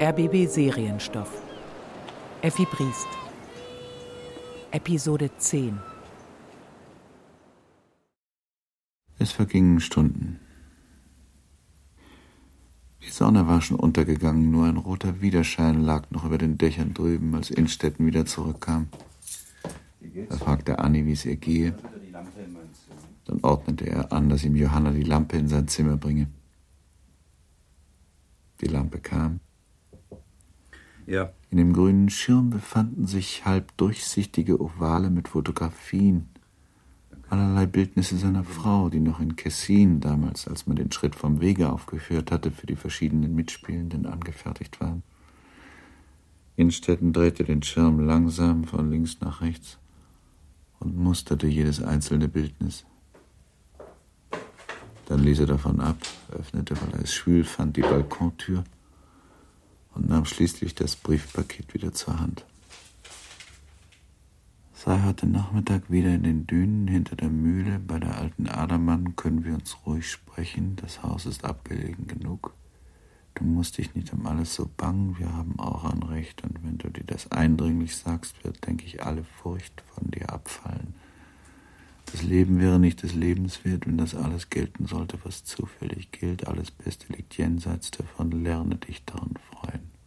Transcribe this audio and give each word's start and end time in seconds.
RBB 0.00 0.46
Serienstoff. 0.46 1.42
Effi 2.40 2.64
Briest. 2.66 3.08
Episode 4.70 5.28
10. 5.36 5.76
Es 9.18 9.32
vergingen 9.32 9.80
Stunden. 9.80 10.38
Die 13.02 13.10
Sonne 13.10 13.48
war 13.48 13.60
schon 13.60 13.76
untergegangen, 13.80 14.52
nur 14.52 14.66
ein 14.66 14.76
roter 14.76 15.20
Widerschein 15.20 15.82
lag 15.82 16.08
noch 16.12 16.24
über 16.24 16.38
den 16.38 16.58
Dächern 16.58 16.94
drüben, 16.94 17.34
als 17.34 17.50
Innstetten 17.50 18.06
wieder 18.06 18.24
zurückkam. 18.24 18.86
Er 20.14 20.36
fragte 20.36 20.78
Annie, 20.78 21.06
wie 21.06 21.12
es 21.12 21.24
ihr 21.24 21.34
gehe. 21.34 21.76
Dann 23.24 23.40
ordnete 23.42 23.86
er 23.90 24.12
an, 24.12 24.28
dass 24.28 24.44
ihm 24.44 24.54
Johanna 24.54 24.92
die 24.92 25.02
Lampe 25.02 25.38
in 25.38 25.48
sein 25.48 25.66
Zimmer 25.66 25.96
bringe. 25.96 26.28
Die 28.60 28.68
Lampe 28.68 29.00
kam. 29.00 29.40
Ja. 31.08 31.32
In 31.50 31.56
dem 31.56 31.72
grünen 31.72 32.10
Schirm 32.10 32.50
befanden 32.50 33.06
sich 33.06 33.46
halb 33.46 33.74
durchsichtige 33.78 34.60
Ovale 34.60 35.08
mit 35.08 35.28
Fotografien. 35.28 36.28
Allerlei 37.30 37.64
Bildnisse 37.64 38.18
seiner 38.18 38.44
Frau, 38.44 38.90
die 38.90 39.00
noch 39.00 39.18
in 39.18 39.34
Kessin, 39.34 40.00
damals, 40.00 40.46
als 40.46 40.66
man 40.66 40.76
den 40.76 40.92
Schritt 40.92 41.14
vom 41.14 41.40
Wege 41.40 41.72
aufgeführt 41.72 42.30
hatte, 42.30 42.50
für 42.50 42.66
die 42.66 42.76
verschiedenen 42.76 43.34
Mitspielenden 43.34 44.04
angefertigt 44.04 44.82
waren. 44.82 45.02
Innstetten 46.56 47.14
drehte 47.14 47.42
den 47.44 47.62
Schirm 47.62 48.00
langsam 48.00 48.64
von 48.64 48.90
links 48.90 49.18
nach 49.22 49.40
rechts 49.40 49.78
und 50.78 50.94
musterte 50.94 51.46
jedes 51.46 51.82
einzelne 51.82 52.28
Bildnis. 52.28 52.84
Dann 55.06 55.20
ließ 55.20 55.40
er 55.40 55.46
davon 55.46 55.80
ab, 55.80 55.96
öffnete, 56.32 56.74
weil 56.82 56.92
er 56.92 57.04
es 57.04 57.14
schwül 57.14 57.44
fand, 57.44 57.78
die 57.78 57.82
Balkontür 57.82 58.64
und 59.98 60.08
nahm 60.08 60.24
schließlich 60.24 60.74
das 60.74 60.96
Briefpaket 60.96 61.74
wieder 61.74 61.92
zur 61.92 62.18
Hand. 62.18 62.44
Sei 64.72 65.02
heute 65.04 65.26
Nachmittag 65.26 65.90
wieder 65.90 66.14
in 66.14 66.22
den 66.22 66.46
Dünen 66.46 66.86
hinter 66.86 67.16
der 67.16 67.30
Mühle 67.30 67.80
bei 67.80 67.98
der 67.98 68.16
alten 68.16 68.46
Adermann, 68.46 69.16
können 69.16 69.44
wir 69.44 69.54
uns 69.54 69.76
ruhig 69.84 70.08
sprechen. 70.08 70.76
Das 70.76 71.02
Haus 71.02 71.26
ist 71.26 71.44
abgelegen 71.44 72.06
genug. 72.06 72.54
Du 73.34 73.44
musst 73.44 73.76
dich 73.78 73.94
nicht 73.96 74.12
um 74.12 74.24
alles 74.26 74.54
so 74.54 74.70
bangen, 74.76 75.18
wir 75.18 75.32
haben 75.32 75.58
auch 75.58 75.84
ein 75.84 76.02
Recht, 76.02 76.42
und 76.44 76.62
wenn 76.64 76.78
du 76.78 76.90
dir 76.90 77.04
das 77.04 77.30
eindringlich 77.32 77.96
sagst, 77.96 78.42
wird, 78.44 78.66
denke 78.66 78.84
ich, 78.84 79.04
alle 79.04 79.24
Furcht 79.24 79.82
von 79.94 80.10
dir 80.10 80.32
abfallen. 80.32 80.94
Das 82.10 82.22
Leben 82.22 82.58
wäre 82.58 82.78
nicht 82.78 83.02
des 83.02 83.14
Lebens 83.14 83.64
wert, 83.64 83.86
wenn 83.86 83.98
das 83.98 84.14
alles 84.14 84.48
gelten 84.48 84.86
sollte, 84.86 85.18
was 85.24 85.44
zufällig 85.44 86.10
gilt. 86.10 86.48
Alles 86.48 86.70
Beste 86.70 87.12
liegt 87.12 87.36
jenseits 87.36 87.90
davon, 87.90 88.30
lerne 88.30 88.76
dich 88.76 89.04
daran 89.04 89.34
freuen. 89.50 89.97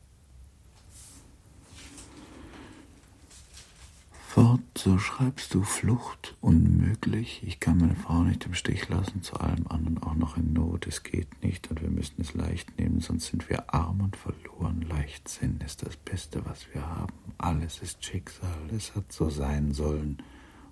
Fort, 4.34 4.62
so 4.78 4.98
schreibst 4.98 5.54
du 5.54 5.62
Flucht 5.62 6.38
unmöglich. 6.40 7.44
Ich 7.46 7.60
kann 7.60 7.80
meine 7.80 7.98
Frau 7.98 8.24
nicht 8.24 8.46
im 8.46 8.54
Stich 8.54 8.88
lassen, 8.88 9.22
zu 9.24 9.36
allem 9.36 9.68
anderen 9.68 10.02
auch 10.02 10.16
noch 10.16 10.38
in 10.38 10.54
Not. 10.54 10.88
Es 10.88 11.04
geht 11.04 11.44
nicht 11.44 11.70
und 11.70 11.82
wir 11.82 11.90
müssen 11.90 12.22
es 12.22 12.34
leicht 12.34 12.80
nehmen, 12.80 13.02
sonst 13.02 13.26
sind 13.26 13.50
wir 13.50 13.74
arm 13.74 14.00
und 14.00 14.16
verloren. 14.16 14.86
Leichtsinn 14.88 15.60
ist 15.66 15.86
das 15.86 15.98
Beste, 15.98 16.46
was 16.46 16.66
wir 16.74 16.88
haben. 16.88 17.12
Alles 17.40 17.80
ist 17.80 18.06
Schicksal, 18.06 18.70
es 18.74 18.96
hat 18.96 19.12
so 19.12 19.30
sein 19.30 19.74
sollen. 19.74 20.24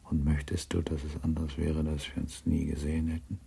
Und 0.09 0.23
möchtest 0.23 0.73
du, 0.73 0.81
dass 0.81 1.03
es 1.03 1.21
anders 1.21 1.57
wäre, 1.57 1.83
dass 1.83 2.07
wir 2.15 2.23
uns 2.23 2.45
nie 2.45 2.67
gesehen 2.67 3.09
hätten? 3.09 3.41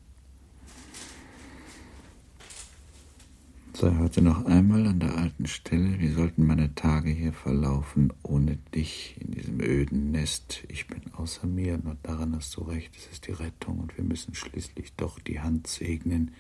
Sei 3.75 3.91
heute 3.99 4.21
noch 4.21 4.45
einmal 4.45 4.87
an 4.87 5.01
der 5.01 5.17
alten 5.17 5.47
Stelle. 5.47 5.99
Wie 5.99 6.13
sollten 6.13 6.47
meine 6.47 6.75
Tage 6.75 7.09
hier 7.09 7.33
verlaufen 7.33 8.13
ohne 8.23 8.57
dich 8.75 9.17
in 9.19 9.31
diesem 9.31 9.61
öden 9.61 10.11
Nest? 10.11 10.65
Ich 10.69 10.87
bin 10.87 11.01
außer 11.15 11.47
mir, 11.47 11.79
nur 11.79 11.97
daran 12.03 12.37
hast 12.37 12.55
du 12.57 12.63
recht, 12.63 12.95
es 12.97 13.11
ist 13.11 13.27
die 13.27 13.33
Rettung 13.33 13.81
und 13.81 13.97
wir 13.97 14.05
müssen 14.05 14.35
schließlich 14.35 14.95
doch 14.97 15.19
die 15.19 15.41
Hand 15.41 15.67
segnen, 15.67 16.35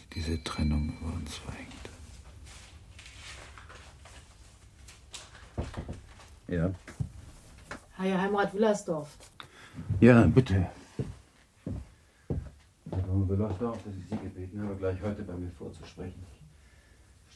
die 0.00 0.14
diese 0.16 0.42
Trennung 0.42 0.92
über 1.00 1.14
uns 1.14 1.36
verhängt. 1.36 1.68
Ja. 6.48 6.74
Herr 7.96 8.20
Heimrat 8.20 8.52
Willersdorf. 8.52 9.16
Ja, 10.00 10.26
bitte. 10.26 10.54
Herr 12.90 12.98
Baron 12.98 13.28
Willersdorf, 13.28 13.78
dass 13.84 13.94
ich 13.94 14.08
Sie 14.10 14.16
gebeten 14.16 14.60
habe, 14.60 14.74
gleich 14.74 15.00
heute 15.02 15.22
bei 15.22 15.34
mir 15.34 15.52
vorzusprechen. 15.52 16.37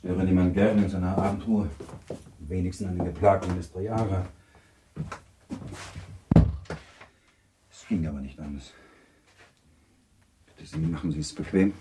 Störe 0.02 0.24
niemand 0.24 0.52
gern 0.52 0.82
in 0.82 0.88
seiner 0.88 1.16
Abendruhe. 1.16 1.70
Am 2.08 2.48
wenigsten 2.48 2.88
einen 2.88 3.04
geplagten 3.04 3.56
Mistrianer. 3.56 4.26
Es 7.70 7.86
ging 7.86 8.04
aber 8.08 8.18
nicht 8.18 8.36
anders. 8.40 8.72
Bitte 10.46 10.68
Sie, 10.68 10.78
machen 10.78 11.12
Sie 11.12 11.20
es 11.20 11.32
bequem. 11.32 11.72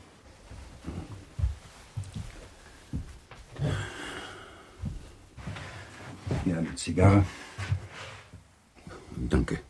Hier 6.44 6.60
eine 6.60 6.76
Zigarre. 6.76 7.26
Danke. 9.16 9.62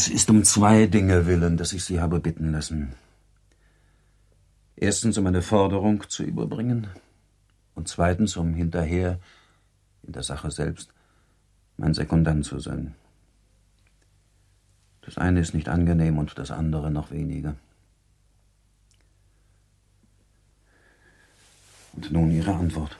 Es 0.00 0.08
ist 0.08 0.30
um 0.30 0.44
zwei 0.44 0.86
Dinge 0.86 1.26
willen, 1.26 1.58
dass 1.58 1.74
ich 1.74 1.84
Sie 1.84 2.00
habe 2.00 2.20
bitten 2.20 2.52
lassen. 2.52 2.94
Erstens, 4.74 5.18
um 5.18 5.26
eine 5.26 5.42
Forderung 5.42 6.08
zu 6.08 6.22
überbringen 6.22 6.86
und 7.74 7.86
zweitens, 7.86 8.38
um 8.38 8.54
hinterher 8.54 9.20
in 10.02 10.14
der 10.14 10.22
Sache 10.22 10.50
selbst 10.50 10.94
mein 11.76 11.92
Sekundant 11.92 12.46
zu 12.46 12.58
sein. 12.60 12.94
Das 15.02 15.18
eine 15.18 15.40
ist 15.40 15.52
nicht 15.52 15.68
angenehm 15.68 16.16
und 16.16 16.38
das 16.38 16.50
andere 16.50 16.90
noch 16.90 17.10
weniger. 17.10 17.56
Und 21.92 22.10
nun 22.10 22.30
Ihre 22.30 22.54
Antwort. 22.54 22.96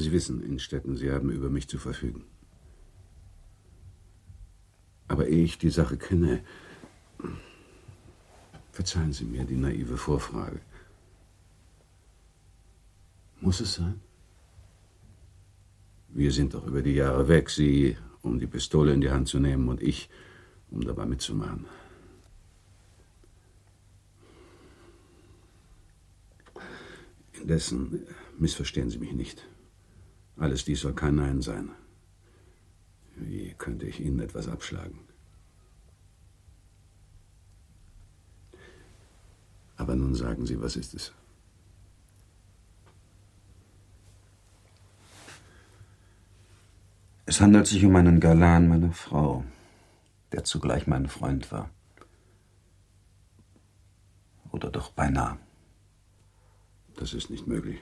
Sie 0.00 0.12
wissen, 0.12 0.42
Innstetten, 0.42 0.96
Sie 0.96 1.10
haben 1.10 1.30
über 1.30 1.50
mich 1.50 1.68
zu 1.68 1.78
verfügen. 1.78 2.24
Aber 5.08 5.26
ehe 5.28 5.44
ich 5.44 5.58
die 5.58 5.70
Sache 5.70 5.96
kenne, 5.96 6.42
verzeihen 8.72 9.12
Sie 9.12 9.24
mir 9.24 9.44
die 9.44 9.56
naive 9.56 9.96
Vorfrage. 9.96 10.60
Muss 13.40 13.60
es 13.60 13.74
sein? 13.74 14.00
Wir 16.08 16.32
sind 16.32 16.54
doch 16.54 16.66
über 16.66 16.82
die 16.82 16.94
Jahre 16.94 17.28
weg, 17.28 17.50
Sie, 17.50 17.96
um 18.22 18.38
die 18.38 18.46
Pistole 18.46 18.92
in 18.92 19.00
die 19.00 19.10
Hand 19.10 19.28
zu 19.28 19.38
nehmen, 19.38 19.68
und 19.68 19.82
ich, 19.82 20.08
um 20.70 20.80
dabei 20.82 21.06
mitzumachen. 21.06 21.66
Indessen 27.32 28.06
missverstehen 28.38 28.90
Sie 28.90 28.98
mich 28.98 29.12
nicht. 29.12 29.46
Alles 30.40 30.64
dies 30.64 30.80
soll 30.80 30.94
kein 30.94 31.16
Nein 31.16 31.42
sein. 31.42 31.70
Wie 33.14 33.54
könnte 33.58 33.84
ich 33.84 34.00
Ihnen 34.00 34.20
etwas 34.20 34.48
abschlagen? 34.48 34.98
Aber 39.76 39.94
nun 39.96 40.14
sagen 40.14 40.46
Sie, 40.46 40.58
was 40.58 40.76
ist 40.76 40.94
es? 40.94 41.12
Es 47.26 47.42
handelt 47.42 47.66
sich 47.66 47.84
um 47.84 47.94
einen 47.96 48.18
Galan 48.18 48.66
meiner 48.66 48.92
Frau, 48.92 49.44
der 50.32 50.44
zugleich 50.44 50.86
mein 50.86 51.06
Freund 51.08 51.52
war. 51.52 51.68
Oder 54.52 54.70
doch 54.70 54.90
beinahe. 54.90 55.36
Das 56.96 57.12
ist 57.12 57.28
nicht 57.28 57.46
möglich. 57.46 57.78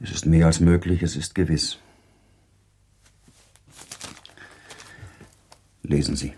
Es 0.00 0.10
ist 0.10 0.24
mehr 0.24 0.46
als 0.46 0.60
möglich, 0.60 1.02
es 1.02 1.14
ist 1.14 1.34
gewiss. 1.34 1.78
Lesen 5.82 6.16
Sie. 6.16 6.32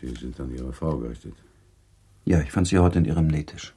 Die 0.00 0.14
sind 0.14 0.40
an 0.40 0.50
Ihre 0.50 0.72
Frau 0.72 0.98
gerichtet. 0.98 1.34
Ja, 2.24 2.40
ich 2.40 2.50
fand 2.50 2.66
sie 2.66 2.78
heute 2.78 2.98
in 2.98 3.04
Ihrem 3.04 3.28
Nähtisch. 3.28 3.74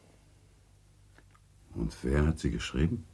Und 1.73 1.95
wer 2.01 2.25
hat 2.25 2.39
sie 2.39 2.51
geschrieben? 2.51 3.05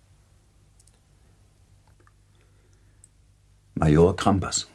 Major 3.75 4.15
Krampas. 4.15 4.67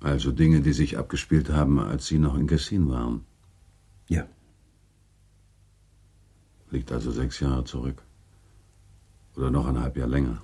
Also 0.00 0.32
Dinge, 0.32 0.60
die 0.60 0.72
sich 0.72 0.98
abgespielt 0.98 1.50
haben, 1.50 1.78
als 1.80 2.06
Sie 2.06 2.18
noch 2.18 2.36
in 2.36 2.46
Gessin 2.46 2.88
waren. 2.88 3.24
Ja. 4.08 4.26
Liegt 6.70 6.90
also 6.90 7.10
sechs 7.10 7.40
Jahre 7.40 7.64
zurück. 7.64 8.02
Oder 9.36 9.50
noch 9.50 9.66
ein 9.66 9.80
halb 9.80 9.96
Jahr 9.96 10.08
länger. 10.08 10.40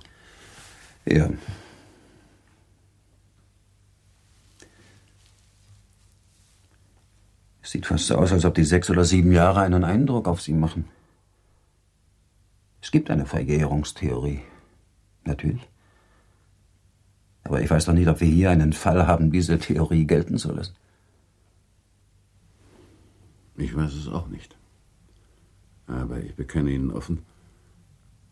Ja. 1.05 1.29
Es 7.61 7.71
sieht 7.71 7.85
fast 7.85 8.07
so 8.07 8.15
aus, 8.15 8.31
als 8.31 8.45
ob 8.45 8.55
die 8.55 8.63
sechs 8.63 8.89
oder 8.89 9.05
sieben 9.05 9.31
Jahre 9.31 9.61
einen 9.61 9.83
Eindruck 9.83 10.27
auf 10.27 10.41
Sie 10.41 10.53
machen. 10.53 10.85
Es 12.81 12.91
gibt 12.91 13.11
eine 13.11 13.25
Verjährungstheorie. 13.25 14.41
Natürlich. 15.25 15.67
Aber 17.43 17.61
ich 17.61 17.69
weiß 17.69 17.85
doch 17.85 17.93
nicht, 17.93 18.07
ob 18.07 18.21
wir 18.21 18.27
hier 18.27 18.49
einen 18.49 18.73
Fall 18.73 19.05
haben, 19.05 19.31
diese 19.31 19.59
Theorie 19.59 20.05
gelten 20.05 20.37
zu 20.37 20.51
lassen. 20.51 20.75
Ich 23.59 23.75
weiß 23.75 23.93
es 23.93 24.07
auch 24.07 24.27
nicht. 24.27 24.57
Aber 25.85 26.21
ich 26.23 26.33
bekenne 26.35 26.71
Ihnen 26.71 26.91
offen, 26.91 27.25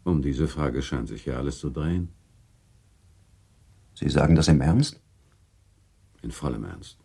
um 0.06 0.22
diese 0.22 0.48
Frage 0.48 0.82
scheint 0.82 1.10
sich 1.10 1.26
ja 1.26 1.36
alles 1.36 1.60
zu 1.60 1.70
drehen. 1.70 2.10
Sie 3.94 4.10
sagen 4.10 4.36
das 4.36 4.48
im 4.48 4.62
Ernst? 4.62 5.02
In 6.22 6.32
vollem 6.32 6.64
Ernst. 6.64 6.98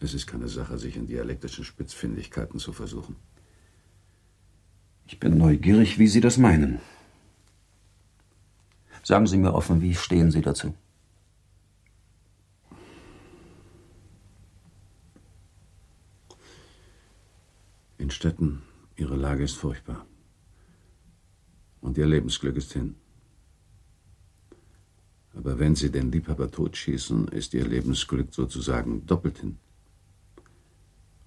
Es 0.00 0.14
ist 0.14 0.26
keine 0.26 0.48
Sache, 0.48 0.78
sich 0.78 0.96
in 0.96 1.06
dialektischen 1.06 1.64
Spitzfindigkeiten 1.64 2.58
zu 2.58 2.72
versuchen. 2.72 3.16
Ich 5.06 5.20
bin 5.20 5.36
neugierig, 5.36 5.98
wie 5.98 6.06
Sie 6.06 6.20
das 6.20 6.38
meinen. 6.38 6.80
Sagen 9.02 9.26
Sie 9.26 9.36
mir 9.36 9.52
offen, 9.52 9.82
wie 9.82 9.94
stehen 9.94 10.30
Sie 10.30 10.40
dazu? 10.40 10.74
In 17.98 18.10
Städten, 18.10 18.62
ihre 18.96 19.16
Lage 19.16 19.42
ist 19.42 19.56
furchtbar. 19.56 20.06
Und 21.80 21.98
ihr 21.98 22.06
Lebensglück 22.06 22.56
ist 22.56 22.72
hin. 22.72 22.94
Aber 25.34 25.58
wenn 25.58 25.74
sie 25.74 25.90
den 25.90 26.10
Liebhaber 26.10 26.50
totschießen, 26.50 27.28
ist 27.28 27.54
ihr 27.54 27.66
Lebensglück 27.66 28.32
sozusagen 28.32 29.04
doppelt 29.06 29.38
hin. 29.38 29.58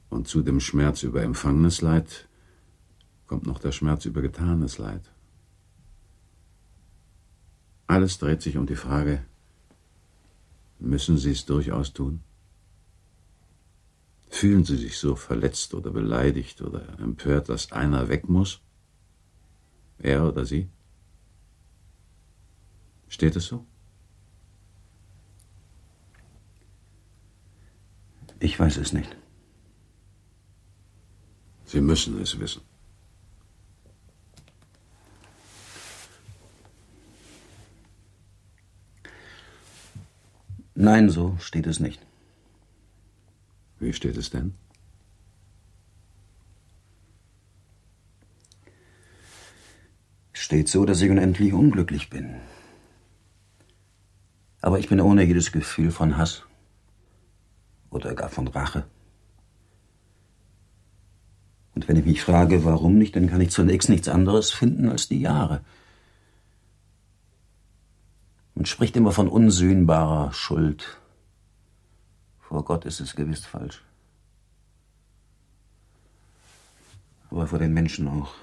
Und 0.10 0.28
zu 0.28 0.42
dem 0.42 0.60
Schmerz 0.60 1.04
über 1.04 1.22
empfangenes 1.24 1.82
Leid 1.82 2.28
kommt 3.28 3.46
noch 3.46 3.60
der 3.60 3.72
Schmerz 3.72 4.06
über 4.06 4.22
getanes 4.22 4.78
Leid. 4.78 5.04
Alles 7.88 8.18
dreht 8.18 8.42
sich 8.42 8.58
um 8.58 8.66
die 8.66 8.76
Frage, 8.76 9.26
müssen 10.80 11.18
Sie 11.18 11.32
es 11.32 11.46
durchaus 11.46 11.94
tun? 11.94 12.24
Fühlen 14.32 14.64
Sie 14.64 14.78
sich 14.78 14.98
so 14.98 15.16
verletzt 15.16 15.74
oder 15.76 15.92
beleidigt 15.92 16.62
oder 16.62 16.98
empört, 17.00 17.50
dass 17.50 17.72
einer 17.74 18.08
weg 18.08 18.28
muss? 18.30 18.62
Er 20.00 20.28
oder 20.28 20.46
Sie? 20.46 20.70
Steht 23.08 23.36
es 23.36 23.46
so? 23.46 23.66
Ich 28.40 28.60
weiß 28.60 28.78
es 28.78 28.94
nicht. 28.94 29.16
Sie 31.66 31.82
müssen 31.82 32.20
es 32.20 32.40
wissen. 32.40 32.62
Nein, 40.74 41.10
so 41.10 41.38
steht 41.40 41.68
es 41.68 41.80
nicht. 41.80 42.02
Wie 43.82 43.94
steht 43.94 44.16
es 44.16 44.30
denn? 44.30 44.54
Steht 50.34 50.70
so, 50.70 50.86
dass 50.86 51.02
ich 51.02 51.10
unendlich 51.10 51.52
unglücklich 51.52 52.12
bin. 52.12 52.36
Aber 54.62 54.78
ich 54.78 54.88
bin 54.88 55.02
ohne 55.02 55.24
jedes 55.24 55.52
Gefühl 55.52 55.90
von 55.90 56.16
Hass 56.16 56.44
oder 57.90 58.14
gar 58.14 58.30
von 58.30 58.48
Rache. 58.48 58.86
Und 61.74 61.88
wenn 61.88 61.98
ich 61.98 62.06
mich 62.06 62.22
frage, 62.22 62.64
warum 62.64 63.00
nicht, 63.00 63.16
dann 63.16 63.32
kann 63.32 63.42
ich 63.42 63.50
zunächst 63.50 63.90
nichts 63.90 64.08
anderes 64.08 64.52
finden 64.52 64.90
als 64.90 65.08
die 65.08 65.22
Jahre. 65.22 65.66
Man 68.54 68.68
spricht 68.68 68.96
immer 68.96 69.12
von 69.12 69.28
unsühnbarer 69.28 70.34
Schuld. 70.34 71.01
Vor 72.52 72.66
Gott 72.66 72.84
ist 72.84 73.00
es 73.00 73.16
gewiss 73.16 73.46
falsch. 73.46 73.82
Aber 77.30 77.48
vor 77.48 77.60
den 77.60 77.74
Menschen 77.74 78.10
auch. 78.10 78.34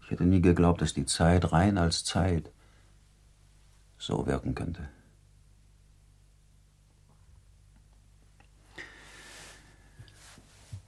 Ich 0.00 0.12
hätte 0.12 0.22
nie 0.22 0.40
geglaubt, 0.40 0.80
dass 0.80 0.94
die 0.94 1.06
Zeit 1.06 1.50
rein 1.50 1.76
als 1.76 2.04
Zeit 2.04 2.52
so 3.98 4.28
wirken 4.28 4.54
könnte. 4.54 4.88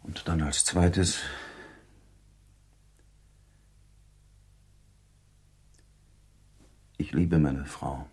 Und 0.05 0.29
dann 0.29 0.43
als 0.43 0.65
zweites 0.65 1.19
Ich 6.99 7.11
liebe 7.11 7.41
meine 7.41 7.67
Frau. 7.67 8.09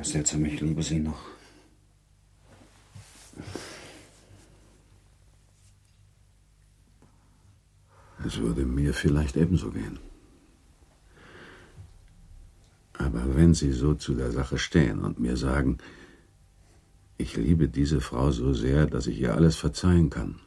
Ja, 0.00 0.04
seltsam, 0.04 0.46
ich 0.46 0.58
liebe 0.62 0.82
sie 0.82 0.98
noch. 0.98 1.20
Es 8.24 8.38
würde 8.38 8.64
mir 8.64 8.94
vielleicht 8.94 9.36
ebenso 9.36 9.70
gehen. 9.70 9.98
Aber 12.94 13.36
wenn 13.36 13.52
Sie 13.52 13.72
so 13.72 13.92
zu 13.92 14.14
der 14.14 14.30
Sache 14.32 14.56
stehen 14.56 15.00
und 15.00 15.20
mir 15.20 15.36
sagen, 15.36 15.76
ich 17.18 17.36
liebe 17.36 17.68
diese 17.68 18.00
Frau 18.00 18.30
so 18.30 18.54
sehr, 18.54 18.86
dass 18.86 19.06
ich 19.06 19.20
ihr 19.20 19.34
alles 19.34 19.56
verzeihen 19.56 20.08
kann. 20.08 20.40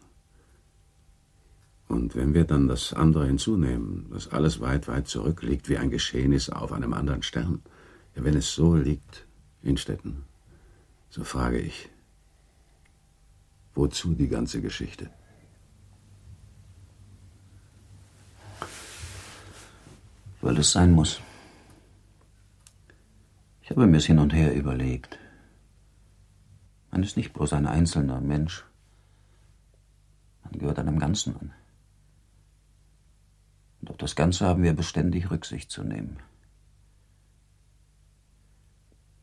Und 1.88 2.16
wenn 2.16 2.34
wir 2.34 2.46
dann 2.46 2.68
das 2.68 2.92
andere 2.92 3.28
hinzunehmen, 3.28 4.08
dass 4.10 4.30
alles 4.30 4.62
weit, 4.62 4.88
weit 4.88 5.08
zurückliegt, 5.08 5.70
wie 5.70 5.78
ein 5.78 5.92
Geschehnis 5.92 6.50
auf 6.50 6.72
einem 6.72 6.94
anderen 6.94 7.22
Stern, 7.22 7.62
ja, 8.16 8.24
wenn 8.24 8.36
es 8.36 8.52
so 8.56 8.76
liegt, 8.76 9.28
Innstetten, 9.64 10.26
so 11.10 11.24
frage 11.24 11.60
ich, 11.60 11.90
wozu 13.74 14.14
die 14.14 14.28
ganze 14.28 14.62
Geschichte? 14.62 15.10
Weil 20.42 20.58
es 20.58 20.72
sein 20.72 20.92
muss. 20.92 21.22
Ich 23.62 23.70
habe 23.70 23.88
mir 23.88 23.98
es 23.98 24.06
hin 24.06 24.20
und 24.20 24.34
her 24.34 24.54
überlegt. 24.54 25.18
Man 26.92 27.02
ist 27.02 27.16
nicht 27.16 27.34
bloß 27.34 27.54
ein 27.54 27.66
einzelner 27.66 28.20
Mensch. 28.20 28.66
Man 30.44 30.60
gehört 30.60 30.80
einem 30.80 31.00
Ganzen 31.00 31.36
an. 31.38 31.54
Und 33.80 33.90
auf 33.90 33.98
das 33.98 34.16
Ganze 34.16 34.46
haben 34.46 34.64
wir 34.64 34.74
beständig 34.74 35.32
Rücksicht 35.32 35.72
zu 35.72 35.84
nehmen. 35.84 36.20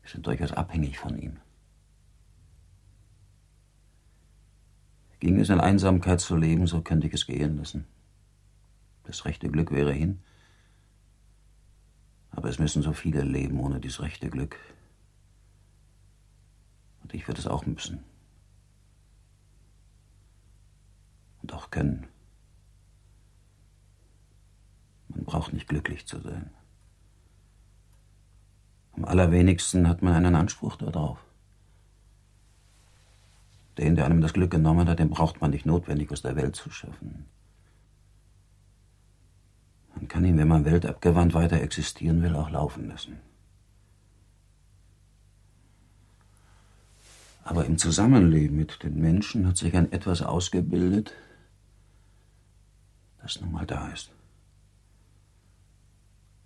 sind 0.11 0.27
durchaus 0.27 0.51
abhängig 0.51 0.99
von 0.99 1.17
ihm. 1.17 1.39
Ging 5.19 5.39
es 5.39 5.49
in 5.49 5.59
Einsamkeit 5.59 6.19
zu 6.19 6.35
leben, 6.35 6.67
so 6.67 6.81
könnte 6.81 7.07
ich 7.07 7.13
es 7.13 7.27
gehen 7.27 7.57
lassen. 7.57 7.85
Das 9.03 9.25
rechte 9.25 9.49
Glück 9.49 9.71
wäre 9.71 9.93
hin. 9.93 10.19
Aber 12.31 12.49
es 12.49 12.59
müssen 12.59 12.81
so 12.81 12.93
viele 12.93 13.21
leben 13.21 13.59
ohne 13.59 13.79
dieses 13.79 14.01
rechte 14.01 14.29
Glück. 14.29 14.57
Und 17.03 17.13
ich 17.13 17.27
würde 17.27 17.39
es 17.39 17.47
auch 17.47 17.65
müssen. 17.65 18.03
Und 21.41 21.53
auch 21.53 21.69
können. 21.69 22.07
Man 25.09 25.25
braucht 25.25 25.53
nicht 25.53 25.67
glücklich 25.67 26.07
zu 26.07 26.19
sein. 26.19 26.49
Am 28.93 29.05
allerwenigsten 29.05 29.87
hat 29.87 30.01
man 30.01 30.13
einen 30.13 30.35
Anspruch 30.35 30.75
darauf. 30.75 31.19
Den, 33.77 33.95
der 33.95 34.05
einem 34.05 34.21
das 34.21 34.33
Glück 34.33 34.51
genommen 34.51 34.87
hat, 34.89 34.99
den 34.99 35.09
braucht 35.09 35.41
man 35.41 35.51
nicht 35.51 35.65
notwendig 35.65 36.11
aus 36.11 36.21
der 36.21 36.35
Welt 36.35 36.55
zu 36.55 36.69
schaffen. 36.69 37.25
Man 39.95 40.07
kann 40.07 40.25
ihn, 40.25 40.37
wenn 40.37 40.47
man 40.47 40.65
weltabgewandt 40.65 41.33
weiter 41.33 41.61
existieren 41.61 42.21
will, 42.21 42.35
auch 42.35 42.49
laufen 42.49 42.87
lassen. 42.87 43.17
Aber 47.43 47.65
im 47.65 47.77
Zusammenleben 47.77 48.55
mit 48.55 48.83
den 48.83 48.99
Menschen 48.99 49.47
hat 49.47 49.57
sich 49.57 49.75
ein 49.75 49.91
etwas 49.91 50.21
ausgebildet, 50.21 51.13
das 53.21 53.41
nun 53.41 53.51
mal 53.51 53.65
da 53.65 53.87
ist. 53.89 54.11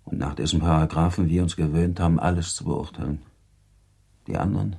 Und 0.06 0.18
nach 0.18 0.34
dessen 0.34 0.60
Paragraphen 0.60 1.28
wir 1.28 1.42
uns 1.42 1.56
gewöhnt 1.56 2.00
haben, 2.00 2.18
alles 2.18 2.54
zu 2.54 2.64
beurteilen. 2.64 3.20
Die 4.26 4.36
anderen 4.36 4.76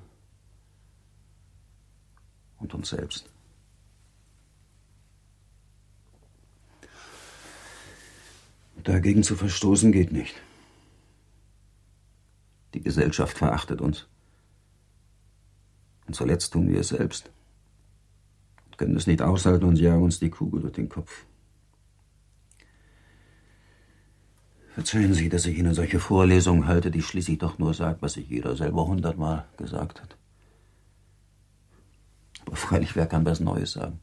und 2.60 2.74
uns 2.74 2.90
selbst. 2.90 3.30
Dagegen 8.84 9.22
zu 9.22 9.36
verstoßen 9.36 9.92
geht 9.92 10.14
nicht. 10.14 10.36
Die 12.74 12.82
Gesellschaft 12.82 13.38
verachtet 13.38 13.82
uns. 13.82 14.08
Und 16.08 16.16
zuletzt 16.16 16.54
tun 16.54 16.70
wir 16.70 16.80
es 16.80 16.88
selbst. 16.90 17.30
Und 18.68 18.78
können 18.78 18.96
es 18.96 19.08
nicht 19.08 19.22
aushalten 19.22 19.66
und 19.66 19.78
jagen 19.78 20.04
uns 20.04 20.20
die 20.20 20.30
Kugel 20.30 20.62
durch 20.62 20.74
den 20.74 20.88
Kopf. 20.88 21.27
Verzeihen 24.78 25.16
Sie, 25.16 25.28
dass 25.28 25.48
ich 25.48 25.58
Ihnen 25.58 25.74
solche 25.74 26.00
Vorlesungen 26.00 26.68
halte, 26.68 26.92
die 26.92 27.02
schließlich 27.02 27.40
doch 27.40 27.58
nur 27.58 27.74
sagt, 27.74 28.04
was 28.04 28.14
sich 28.14 28.30
jeder 28.30 28.56
selber 28.56 28.86
hundertmal 28.86 29.46
gesagt 29.58 30.04
hat. 30.04 30.16
Aber 32.46 32.56
freilich, 32.56 32.96
wer 32.96 33.08
kann 33.08 33.26
was 33.26 33.40
Neues 33.40 33.72
sagen? 33.72 34.00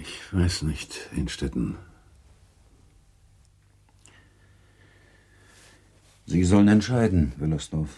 Ich 0.00 0.34
weiß 0.34 0.62
nicht, 0.62 1.10
Innstetten. 1.14 1.78
Sie 6.26 6.42
sollen 6.42 6.66
entscheiden, 6.66 7.34
Willersdorf. 7.36 7.96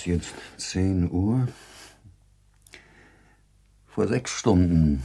Ist 0.00 0.06
jetzt 0.06 0.34
zehn 0.56 1.10
Uhr. 1.10 1.46
Vor 3.86 4.08
sechs 4.08 4.30
Stunden, 4.30 5.04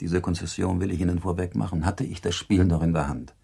diese 0.00 0.20
Konzession 0.20 0.80
will 0.80 0.90
ich 0.90 1.00
Ihnen 1.00 1.20
vorweg 1.20 1.54
machen, 1.54 1.86
hatte 1.86 2.04
ich 2.04 2.20
das 2.20 2.34
Spiel 2.34 2.66
noch 2.66 2.82
in 2.82 2.92
der 2.92 3.08
Hand. 3.08 3.34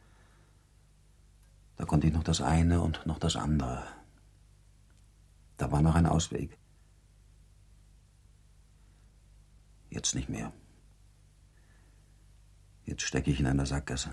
Da 1.77 1.87
konnte 1.87 2.07
ich 2.07 2.13
noch 2.13 2.23
das 2.23 2.43
eine 2.43 2.83
und 2.83 3.07
noch 3.07 3.19
das 3.19 3.37
andere. 3.37 3.83
Da 5.57 5.73
war 5.73 5.81
noch 5.81 5.95
ein 5.95 6.07
Ausweg. 6.07 6.59
Jetzt 9.89 10.15
nicht 10.15 10.29
mehr. 10.29 10.53
Jetzt 12.85 13.03
stecke 13.03 13.31
ich 13.31 13.41
in 13.41 13.47
einer 13.47 13.65
Sackgasse. 13.65 14.13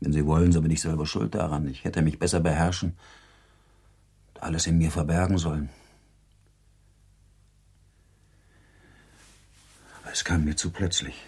Wenn 0.00 0.12
Sie 0.12 0.26
wollen, 0.26 0.50
so 0.50 0.62
bin 0.62 0.72
ich 0.72 0.80
selber 0.80 1.06
schuld 1.06 1.34
daran. 1.36 1.68
Ich 1.68 1.84
hätte 1.84 2.02
mich 2.02 2.18
besser 2.18 2.40
beherrschen 2.40 2.96
alles 4.42 4.66
in 4.66 4.78
mir 4.78 4.90
verbergen 4.90 5.38
sollen. 5.38 5.68
Es 10.12 10.24
kam 10.24 10.44
mir 10.44 10.56
zu 10.56 10.70
plötzlich. 10.70 11.26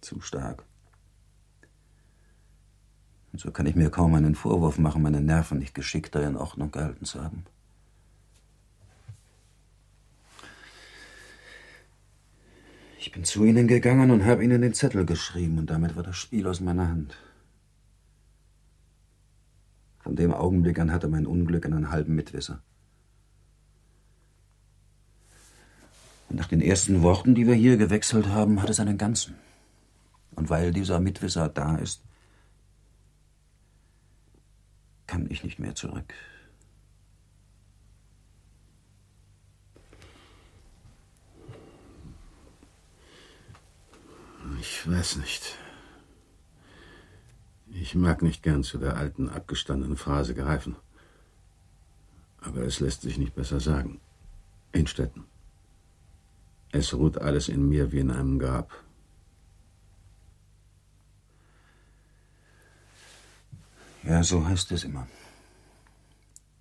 Zu 0.00 0.20
stark. 0.20 0.64
Und 3.32 3.40
so 3.40 3.52
kann 3.52 3.66
ich 3.66 3.76
mir 3.76 3.90
kaum 3.90 4.14
einen 4.14 4.34
Vorwurf 4.34 4.78
machen, 4.78 5.02
meine 5.02 5.20
Nerven 5.20 5.58
nicht 5.58 5.74
geschickter 5.74 6.26
in 6.26 6.36
Ordnung 6.36 6.72
gehalten 6.72 7.04
zu 7.04 7.22
haben. 7.22 7.44
Ich 12.98 13.12
bin 13.12 13.24
zu 13.24 13.44
Ihnen 13.44 13.68
gegangen 13.68 14.10
und 14.10 14.24
habe 14.24 14.42
Ihnen 14.42 14.60
den 14.60 14.74
Zettel 14.74 15.06
geschrieben, 15.06 15.58
und 15.58 15.70
damit 15.70 15.94
war 15.94 16.02
das 16.02 16.16
Spiel 16.16 16.46
aus 16.48 16.60
meiner 16.60 16.88
Hand. 16.88 17.16
Von 20.08 20.16
dem 20.16 20.32
Augenblick 20.32 20.78
an 20.78 20.90
hatte 20.90 21.06
mein 21.06 21.26
Unglück 21.26 21.66
einen 21.66 21.90
halben 21.90 22.14
Mitwisser. 22.14 22.62
Und 26.30 26.36
nach 26.36 26.48
den 26.48 26.62
ersten 26.62 27.02
Worten, 27.02 27.34
die 27.34 27.46
wir 27.46 27.52
hier 27.52 27.76
gewechselt 27.76 28.28
haben, 28.28 28.62
hat 28.62 28.70
es 28.70 28.80
einen 28.80 28.96
ganzen. 28.96 29.34
Und 30.30 30.48
weil 30.48 30.72
dieser 30.72 30.98
Mitwisser 30.98 31.50
da 31.50 31.76
ist, 31.76 32.00
kann 35.06 35.30
ich 35.30 35.44
nicht 35.44 35.58
mehr 35.58 35.74
zurück. 35.74 36.14
Ich 44.58 44.90
weiß 44.90 45.16
nicht. 45.16 45.58
Ich 47.70 47.94
mag 47.94 48.22
nicht 48.22 48.42
gern 48.42 48.62
zu 48.62 48.78
der 48.78 48.96
alten, 48.96 49.28
abgestandenen 49.28 49.96
Phrase 49.96 50.34
greifen. 50.34 50.76
Aber 52.40 52.62
es 52.62 52.80
lässt 52.80 53.02
sich 53.02 53.18
nicht 53.18 53.34
besser 53.34 53.60
sagen. 53.60 54.00
Innstetten. 54.72 55.24
Es 56.70 56.94
ruht 56.94 57.18
alles 57.18 57.48
in 57.48 57.68
mir 57.68 57.92
wie 57.92 58.00
in 58.00 58.10
einem 58.10 58.38
Grab. 58.38 58.72
Ja, 64.04 64.22
so 64.22 64.46
heißt 64.46 64.72
es 64.72 64.84
immer. 64.84 65.06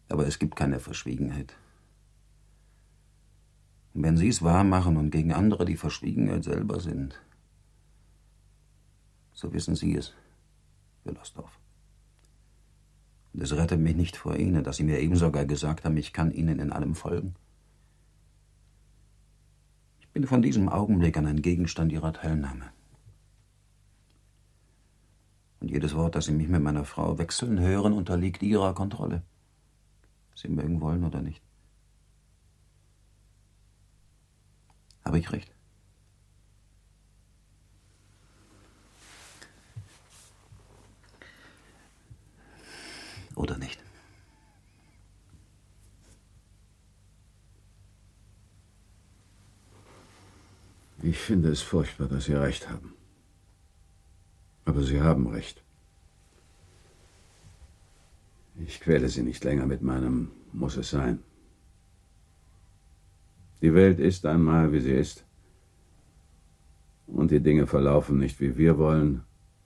Aber 0.09 0.25
es 0.27 0.39
gibt 0.39 0.55
keine 0.55 0.79
Verschwiegenheit. 0.79 1.55
Und 3.93 4.03
wenn 4.03 4.17
Sie 4.17 4.27
es 4.27 4.41
wahr 4.41 4.63
machen 4.63 4.97
und 4.97 5.11
gegen 5.11 5.33
andere 5.33 5.65
die 5.65 5.77
Verschwiegenheit 5.77 6.43
selber 6.43 6.79
sind, 6.79 7.19
so 9.33 9.53
wissen 9.53 9.75
Sie 9.75 9.95
es, 9.95 10.13
Willersdorf. 11.07 11.59
Und 13.33 13.41
es 13.41 13.55
rettet 13.55 13.79
mich 13.79 13.95
nicht 13.95 14.17
vor 14.17 14.35
Ihnen, 14.35 14.63
dass 14.63 14.77
Sie 14.77 14.83
mir 14.83 14.99
eben 14.99 15.15
sogar 15.15 15.45
gesagt 15.45 15.85
haben, 15.85 15.97
ich 15.97 16.13
kann 16.13 16.31
Ihnen 16.31 16.59
in 16.59 16.71
allem 16.71 16.95
folgen. 16.95 17.35
Ich 19.99 20.09
bin 20.09 20.27
von 20.27 20.41
diesem 20.41 20.69
Augenblick 20.69 21.17
an 21.17 21.27
ein 21.27 21.41
Gegenstand 21.41 21.91
Ihrer 21.91 22.13
Teilnahme. 22.13 22.71
Und 25.59 25.71
jedes 25.71 25.95
Wort, 25.95 26.15
das 26.15 26.25
Sie 26.25 26.31
mich 26.31 26.47
mit 26.47 26.61
meiner 26.61 26.85
Frau 26.85 27.17
wechseln 27.17 27.59
hören, 27.59 27.93
unterliegt 27.93 28.43
Ihrer 28.43 28.73
Kontrolle. 28.73 29.23
Sie 30.35 30.49
mögen 30.49 30.81
wollen 30.81 31.03
oder 31.03 31.21
nicht. 31.21 31.41
Habe 35.03 35.19
ich 35.19 35.31
recht? 35.31 35.51
Oder 43.35 43.57
nicht? 43.57 43.79
Ich 51.17 51.23
finde 51.23 51.49
es 51.49 51.61
furchtbar, 51.61 52.07
dass 52.07 52.25
Sie 52.25 52.33
recht 52.33 52.69
haben. 52.69 52.93
Aber 54.65 54.83
Sie 54.83 55.01
haben 55.01 55.25
recht. 55.27 55.63
Ich 58.55 58.79
quäle 58.79 59.09
Sie 59.09 59.23
nicht 59.23 59.43
länger 59.43 59.65
mit 59.65 59.81
meinem 59.81 60.29
Muss 60.53 60.77
es 60.77 60.91
sein. 60.91 61.23
Die 63.63 63.73
Welt 63.73 63.99
ist 63.99 64.27
einmal, 64.27 64.71
wie 64.71 64.79
sie 64.79 64.93
ist. 64.93 65.25
Und 67.07 67.31
die 67.31 67.41
Dinge 67.41 67.65
verlaufen 67.65 68.19
nicht, 68.19 68.39
wie 68.39 68.55
wir 68.55 68.77
wollen, 68.77 69.23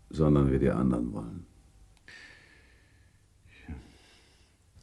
sondern 0.10 0.51
wie 0.53 0.60
die 0.60 0.72
anderen 0.72 1.12
wollen. 1.12 1.46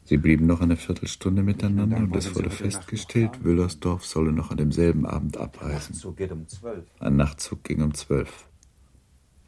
Sie 0.09 0.17
blieben 0.17 0.47
noch 0.47 0.63
eine 0.63 0.79
Viertelstunde 0.79 1.43
miteinander 1.43 1.99
und 1.99 2.17
es 2.17 2.35
wurde 2.35 2.49
festgestellt, 2.49 3.45
Wüllersdorf 3.45 4.07
solle 4.07 4.33
noch 4.33 4.51
an 4.51 4.57
demselben 4.57 5.05
Abend 5.05 5.37
abreisen. 5.37 5.95
Um. 6.03 6.17
Ein 6.99 7.17
Nachtzug 7.17 7.63
ging 7.63 7.83
um 7.83 7.93
zwölf. 7.93 8.47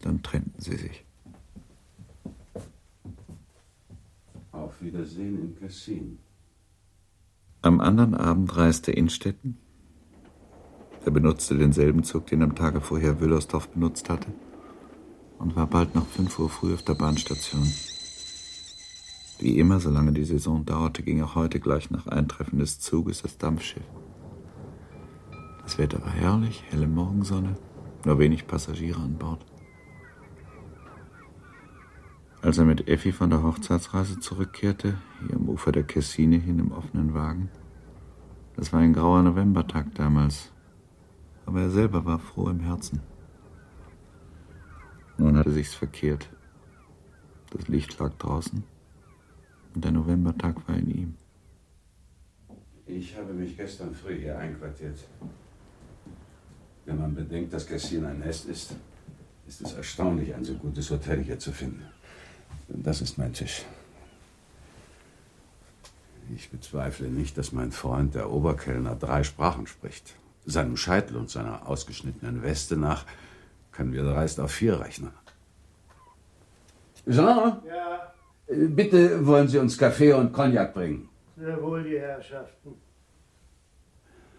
Dann 0.01 0.23
trennten 0.23 0.61
sie 0.61 0.77
sich. 0.77 1.07
Auf 4.53 4.83
Wiedersehen 4.83 5.41
in 5.41 5.57
Kessin. 5.59 6.19
Am 7.63 7.81
anderen 7.81 8.15
Abend 8.15 8.55
reiste 8.55 8.93
Innstetten. 8.93 9.57
Er 11.07 11.11
benutzte 11.11 11.57
denselben 11.57 12.05
Zug, 12.05 12.27
den 12.27 12.43
am 12.43 12.55
Tage 12.55 12.83
vorher 12.83 13.19
Wüllersdorf 13.19 13.69
benutzt 13.69 14.11
hatte, 14.11 14.29
und 15.39 15.57
war 15.57 15.67
bald 15.67 15.95
nach 15.95 16.05
fünf 16.05 16.39
Uhr 16.39 16.51
früh 16.51 16.75
auf 16.75 16.83
der 16.83 16.97
Bahnstation. 16.97 17.67
Wie 19.41 19.59
immer, 19.59 19.81
solange 19.81 20.13
die 20.13 20.25
Saison 20.25 20.67
dauerte, 20.67 21.03
ging 21.03 21.23
auch 21.23 21.35
heute 21.35 21.61
gleich 21.61 21.91
nach 21.91 22.07
Eintreffen 22.07 22.59
des 22.59 22.79
Zuges 22.79 23.23
das 23.23 23.39
Dampfschiff. 23.39 23.83
Das 25.63 25.79
Wetter 25.79 26.03
war 26.03 26.11
herrlich, 26.11 26.63
helle 26.69 26.87
Morgensonne, 26.87 27.57
nur 28.05 28.19
wenig 28.19 28.47
Passagiere 28.47 29.01
an 29.01 29.15
Bord. 29.15 29.47
Als 32.43 32.59
er 32.59 32.67
mit 32.67 32.87
Effi 32.87 33.13
von 33.13 33.31
der 33.31 33.43
Hochzeitsreise 33.43 34.21
zurückkehrte, 34.21 34.99
hier 35.27 35.37
am 35.37 35.49
Ufer 35.49 35.73
der 35.73 35.85
Kessine 35.85 36.37
hin 36.37 36.59
im 36.59 36.73
offenen 36.73 37.15
Wagen, 37.15 37.49
das 38.57 38.75
war 38.75 38.81
ein 38.81 38.93
grauer 38.93 39.23
Novembertag 39.23 39.95
damals, 39.95 40.53
aber 41.47 41.63
er 41.63 41.71
selber 41.71 42.05
war 42.05 42.19
froh 42.19 42.51
im 42.51 42.61
Herzen. 42.61 43.01
Nun 45.17 45.39
hatte 45.39 45.51
sich's 45.51 45.73
verkehrt. 45.73 46.29
Das 47.53 47.69
Licht 47.69 47.99
lag 47.99 48.13
draußen 48.19 48.65
und 49.75 49.85
der 49.85 49.93
Novembertag 49.93 50.57
war 50.69 50.77
in 50.77 50.91
ihm. 50.91 51.15
Ich 52.87 53.17
habe 53.17 53.33
mich 53.33 53.57
gestern 53.57 53.95
früh 53.95 54.19
hier 54.19 54.39
einquartiert. 54.39 54.99
Wenn 56.85 56.99
man 56.99 57.15
bedenkt, 57.15 57.53
dass 57.53 57.67
Cassin 57.67 58.05
ein 58.05 58.19
Nest 58.19 58.47
ist, 58.47 58.75
ist 59.47 59.61
es 59.61 59.75
erstaunlich, 59.75 60.35
ein 60.35 60.45
so 60.45 60.55
gutes 60.55 60.91
Hotel 60.91 61.23
hier 61.23 61.39
zu 61.39 61.53
finden. 61.53 61.85
Das 62.69 63.01
ist 63.01 63.19
mein 63.19 63.33
Tisch. 63.33 63.65
Ich 66.35 66.51
bezweifle 66.51 67.09
nicht, 67.09 67.37
dass 67.37 67.53
mein 67.53 67.73
Freund, 67.73 68.15
der 68.15 68.31
Oberkellner, 68.31 68.95
drei 68.95 69.25
Sprachen 69.25 69.67
spricht. 69.67 70.15
Seinem 70.47 70.77
Scheitel 70.77 71.17
und 71.17 71.31
seiner 71.31 71.69
ausgeschnittenen 71.69 72.43
Weste 72.43 72.77
nach 72.77 73.05
können 73.73 73.93
wir 73.93 74.03
dreist 74.03 74.41
auf 74.41 74.53
vier 74.53 74.81
rechnen. 74.81 75.13
Jean? 77.09 77.61
Ja, 77.67 78.10
Bitte 78.51 79.25
wollen 79.27 79.49
Sie 79.49 79.59
uns 79.59 79.79
Kaffee 79.79 80.13
und 80.13 80.33
Cognac 80.33 80.75
bringen. 80.75 81.09
sehr 81.37 81.63
wohl, 81.63 81.85
die 81.85 81.99
Herrschaften. 81.99 82.75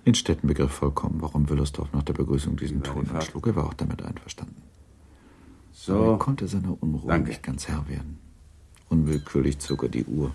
Innstetten 0.03 0.47
begriff 0.47 0.71
vollkommen, 0.71 1.21
warum 1.21 1.49
Wüllersdorf 1.49 1.93
nach 1.93 2.03
der 2.03 2.13
Begrüßung 2.13 2.57
diesen 2.57 2.83
Ton 2.83 3.09
anschlug. 3.09 3.47
Er 3.47 3.55
war 3.55 3.65
auch 3.67 3.73
damit 3.73 4.03
einverstanden. 4.03 4.61
Aber 4.63 5.73
So, 5.73 6.11
er 6.11 6.17
konnte 6.17 6.47
seiner 6.47 6.75
Unruhe 6.81 7.07
Danke. 7.07 7.29
nicht 7.29 7.43
ganz 7.43 7.67
Herr 7.67 7.87
werden. 7.87 8.19
Unwillkürlich 8.89 9.59
zog 9.59 9.83
er 9.83 9.89
die 9.89 10.05
Uhr. 10.05 10.31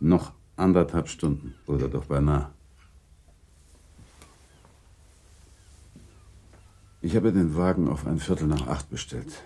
noch 0.00 0.32
anderthalb 0.56 1.08
Stunden 1.08 1.54
oder 1.66 1.88
doch 1.88 2.06
beinahe. 2.06 2.50
Ich 7.04 7.16
habe 7.16 7.32
den 7.32 7.56
Wagen 7.56 7.88
auf 7.88 8.06
ein 8.06 8.20
Viertel 8.20 8.46
nach 8.46 8.68
acht 8.68 8.88
bestellt. 8.88 9.42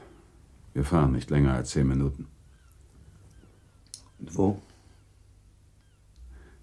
Wir 0.75 0.85
fahren 0.85 1.13
nicht 1.13 1.31
länger 1.31 1.55
als 1.55 1.71
zehn 1.71 1.89
Minuten. 1.89 2.27
Und 4.19 4.37
wo? 4.37 4.63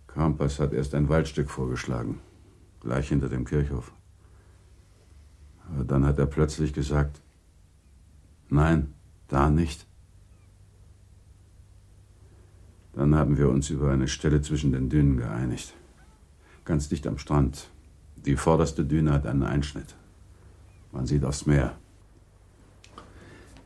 Krampas 0.06 0.60
hat 0.60 0.72
erst 0.72 0.94
ein 0.94 1.10
Waldstück 1.10 1.50
vorgeschlagen, 1.50 2.20
gleich 2.80 3.10
hinter 3.10 3.28
dem 3.28 3.44
Kirchhof. 3.44 3.92
Aber 5.68 5.84
dann 5.84 6.06
hat 6.06 6.20
er 6.20 6.28
plötzlich 6.28 6.74
gesagt, 6.74 7.22
nein, 8.50 8.94
da 9.28 9.50
nicht. 9.50 9.88
Dann 12.94 13.16
haben 13.16 13.40
wir 13.40 13.50
uns 13.50 13.72
über 13.72 13.90
eine 13.90 14.08
Stelle 14.08 14.44
zwischen 14.44 14.72
den 14.72 14.90
Dünen 14.90 15.18
geeinigt. 15.18 15.74
Ganz 16.66 16.88
dicht 16.88 17.08
am 17.08 17.18
Strand. 17.18 17.72
Die 18.28 18.36
vorderste 18.36 18.86
Düne 18.86 19.12
hat 19.12 19.26
einen 19.26 19.42
Einschnitt. 19.42 19.96
Man 20.94 21.08
sieht 21.08 21.26
aufs 21.26 21.46
Meer. 21.46 21.76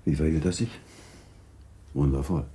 Wie 0.06 0.16
verhielt 0.16 0.46
er 0.46 0.54
sich? 0.54 0.70
Wundervoll. 1.94 2.46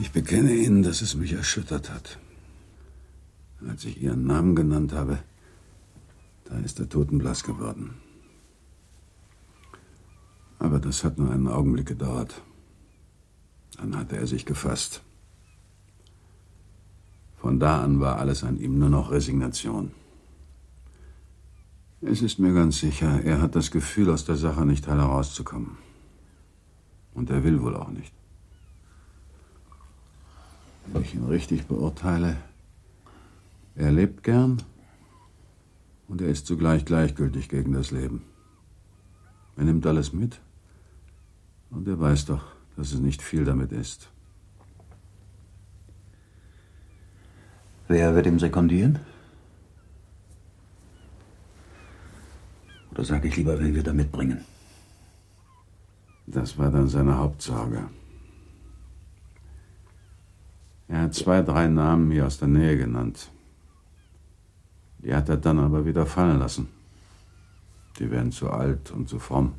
Ich 0.00 0.12
bekenne 0.12 0.54
Ihnen, 0.54 0.82
dass 0.84 1.02
es 1.02 1.16
mich 1.16 1.32
erschüttert 1.32 1.90
hat. 1.90 2.18
Als 3.68 3.84
ich 3.84 4.00
Ihren 4.00 4.24
Namen 4.24 4.54
genannt 4.54 4.92
habe, 4.92 5.18
da 6.44 6.56
ist 6.58 6.78
er 6.78 6.88
totenblass 6.88 7.42
geworden. 7.42 7.96
Aber 10.60 10.78
das 10.78 11.02
hat 11.02 11.18
nur 11.18 11.32
einen 11.32 11.48
Augenblick 11.48 11.86
gedauert. 11.86 12.42
Dann 13.76 13.96
hatte 13.96 14.16
er 14.16 14.26
sich 14.26 14.46
gefasst. 14.46 15.02
Von 17.38 17.58
da 17.58 17.82
an 17.82 17.98
war 17.98 18.18
alles 18.18 18.44
an 18.44 18.60
ihm 18.60 18.78
nur 18.78 18.90
noch 18.90 19.10
Resignation. 19.10 19.90
Es 22.02 22.22
ist 22.22 22.38
mir 22.38 22.54
ganz 22.54 22.78
sicher, 22.78 23.22
er 23.24 23.42
hat 23.42 23.54
das 23.54 23.70
Gefühl, 23.70 24.10
aus 24.10 24.24
der 24.24 24.36
Sache 24.36 24.64
nicht 24.64 24.88
heil 24.88 24.98
herauszukommen. 24.98 25.76
Und 27.12 27.28
er 27.28 27.44
will 27.44 27.60
wohl 27.60 27.76
auch 27.76 27.90
nicht. 27.90 28.12
Wenn 30.86 31.02
ich 31.02 31.14
ihn 31.14 31.26
richtig 31.26 31.66
beurteile, 31.66 32.38
er 33.74 33.92
lebt 33.92 34.22
gern 34.22 34.62
und 36.08 36.22
er 36.22 36.28
ist 36.28 36.46
zugleich 36.46 36.86
gleichgültig 36.86 37.50
gegen 37.50 37.72
das 37.72 37.90
Leben. 37.90 38.22
Er 39.56 39.64
nimmt 39.64 39.86
alles 39.86 40.14
mit 40.14 40.40
und 41.70 41.86
er 41.86 42.00
weiß 42.00 42.24
doch, 42.24 42.44
dass 42.76 42.92
es 42.92 43.00
nicht 43.00 43.20
viel 43.20 43.44
damit 43.44 43.72
ist. 43.72 44.08
Wer 47.88 48.14
wird 48.14 48.26
ihm 48.26 48.38
sekundieren? 48.38 49.00
Oder 53.00 53.06
sage 53.06 53.28
ich 53.28 53.36
lieber, 53.38 53.58
wen 53.58 53.74
wir 53.74 53.82
da 53.82 53.94
mitbringen? 53.94 54.44
Das 56.26 56.58
war 56.58 56.70
dann 56.70 56.86
seine 56.86 57.16
Hauptsorge. 57.16 57.88
Er 60.86 61.00
hat 61.00 61.14
zwei, 61.14 61.40
drei 61.40 61.66
Namen 61.66 62.08
mir 62.08 62.26
aus 62.26 62.36
der 62.36 62.48
Nähe 62.48 62.76
genannt. 62.76 63.30
Die 64.98 65.14
hat 65.14 65.30
er 65.30 65.38
dann 65.38 65.58
aber 65.60 65.86
wieder 65.86 66.04
fallen 66.04 66.40
lassen. 66.40 66.68
Die 67.98 68.10
wären 68.10 68.32
zu 68.32 68.50
alt 68.50 68.90
und 68.90 69.08
zu 69.08 69.18
fromm. 69.18 69.54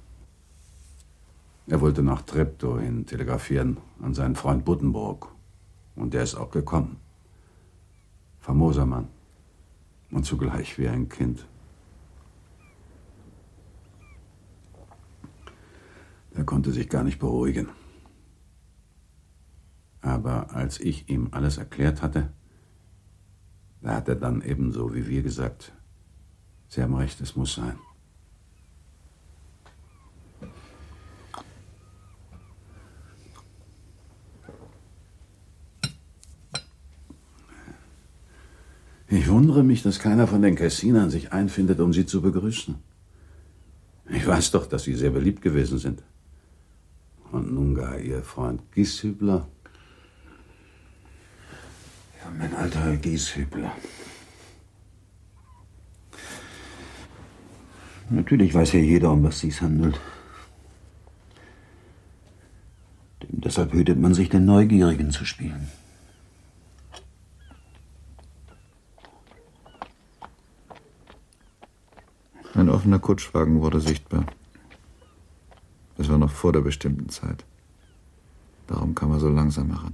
Er 1.65 1.82
wollte 1.82 2.04
nach 2.04 2.21
Treptow 2.21 2.80
hin 2.80 3.08
telegrafieren 3.08 3.77
an 4.04 4.13
seinen 4.13 4.36
Freund 4.36 4.65
Buddenbrook. 4.65 5.34
Und 5.95 6.13
der 6.13 6.21
ist 6.21 6.36
auch 6.36 6.51
gekommen. 6.51 6.97
Famoser 8.39 8.86
Mann. 8.86 9.08
Und 10.12 10.27
zugleich 10.27 10.77
wie 10.77 10.88
ein 10.88 11.10
Kind. 11.10 11.47
Er 16.41 16.45
konnte 16.45 16.71
sich 16.71 16.89
gar 16.89 17.04
nicht 17.04 17.19
beruhigen. 17.19 17.69
Aber 20.01 20.56
als 20.56 20.80
ich 20.80 21.08
ihm 21.08 21.27
alles 21.30 21.60
erklärt 21.60 22.01
hatte, 22.01 22.34
da 23.80 23.97
hat 23.97 24.10
er 24.10 24.15
dann 24.15 24.41
ebenso 24.41 24.95
wie 24.95 25.06
wir 25.06 25.21
gesagt, 25.21 25.71
Sie 26.67 26.82
haben 26.82 26.95
recht, 26.95 27.21
es 27.21 27.36
muss 27.36 27.54
sein. 27.54 27.77
Ich 39.10 39.30
wundere 39.30 39.63
mich, 39.63 39.84
dass 39.84 39.99
keiner 39.99 40.25
von 40.25 40.41
den 40.41 40.56
Kessinern 40.56 41.12
sich 41.12 41.32
einfindet, 41.32 41.80
um 41.80 41.93
sie 41.93 42.08
zu 42.08 42.23
begrüßen. 42.23 42.73
Ich 44.10 44.25
weiß 44.25 44.49
doch, 44.49 44.65
dass 44.65 44.82
sie 44.82 44.95
sehr 44.95 45.12
beliebt 45.12 45.43
gewesen 45.43 45.77
sind. 45.77 46.01
Und 47.32 47.54
nun 47.54 47.76
gar 47.76 47.98
ihr 47.98 48.22
Freund 48.24 48.62
Gieshübler. 48.74 49.48
Ja, 52.20 52.32
mein 52.38 52.54
alter 52.54 52.98
Gieshübler. 52.98 53.72
Natürlich 58.10 58.54
weiß 58.54 58.72
hier 58.72 58.84
jeder, 58.84 59.12
um 59.12 59.24
was 59.24 59.39
sich's 59.39 59.62
handelt. 59.62 59.98
Dem, 63.24 63.39
deshalb 63.39 63.72
hütet 63.72 63.98
man 63.98 64.13
sich, 64.13 64.28
den 64.28 64.44
Neugierigen 64.44 65.12
zu 65.12 65.24
spielen. 65.24 65.70
Ein 72.54 72.67
offener 72.67 73.00
Kutschwagen 73.00 73.62
wurde 73.62 73.80
sichtbar. 73.80 74.26
War 76.12 76.17
noch 76.17 76.30
vor 76.30 76.52
der 76.52 76.60
bestimmten 76.60 77.08
Zeit. 77.08 77.45
Darum 78.67 78.93
kam 78.95 79.13
er 79.13 79.19
so 79.19 79.30
langsam 79.30 79.69
heran. 79.69 79.93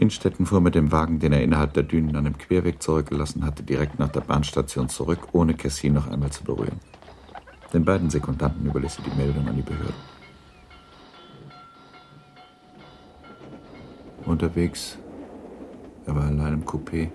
Innstetten 0.00 0.46
fuhr 0.46 0.62
mit 0.62 0.74
dem 0.74 0.92
Wagen, 0.92 1.18
den 1.18 1.34
er 1.34 1.42
innerhalb 1.42 1.74
der 1.74 1.82
Dünen 1.82 2.16
an 2.16 2.24
dem 2.24 2.38
Querweg 2.38 2.82
zurückgelassen 2.82 3.44
hatte, 3.44 3.62
direkt 3.62 3.98
nach 3.98 4.08
der 4.08 4.22
Bahnstation 4.22 4.88
zurück, 4.88 5.28
ohne 5.32 5.52
Cassin 5.52 5.92
noch 5.92 6.10
einmal 6.10 6.30
zu 6.30 6.42
berühren. 6.42 6.80
Den 7.74 7.84
beiden 7.84 8.08
Sekundanten 8.08 8.66
überließ 8.66 8.96
er 8.98 9.04
die 9.04 9.16
Meldung 9.16 9.46
an 9.46 9.56
die 9.56 9.62
Behörden. 9.62 9.94
Unterwegs, 14.24 14.96
er 16.06 16.16
war 16.16 16.24
allein 16.24 16.54
im 16.54 16.64
Coupé, 16.64 17.10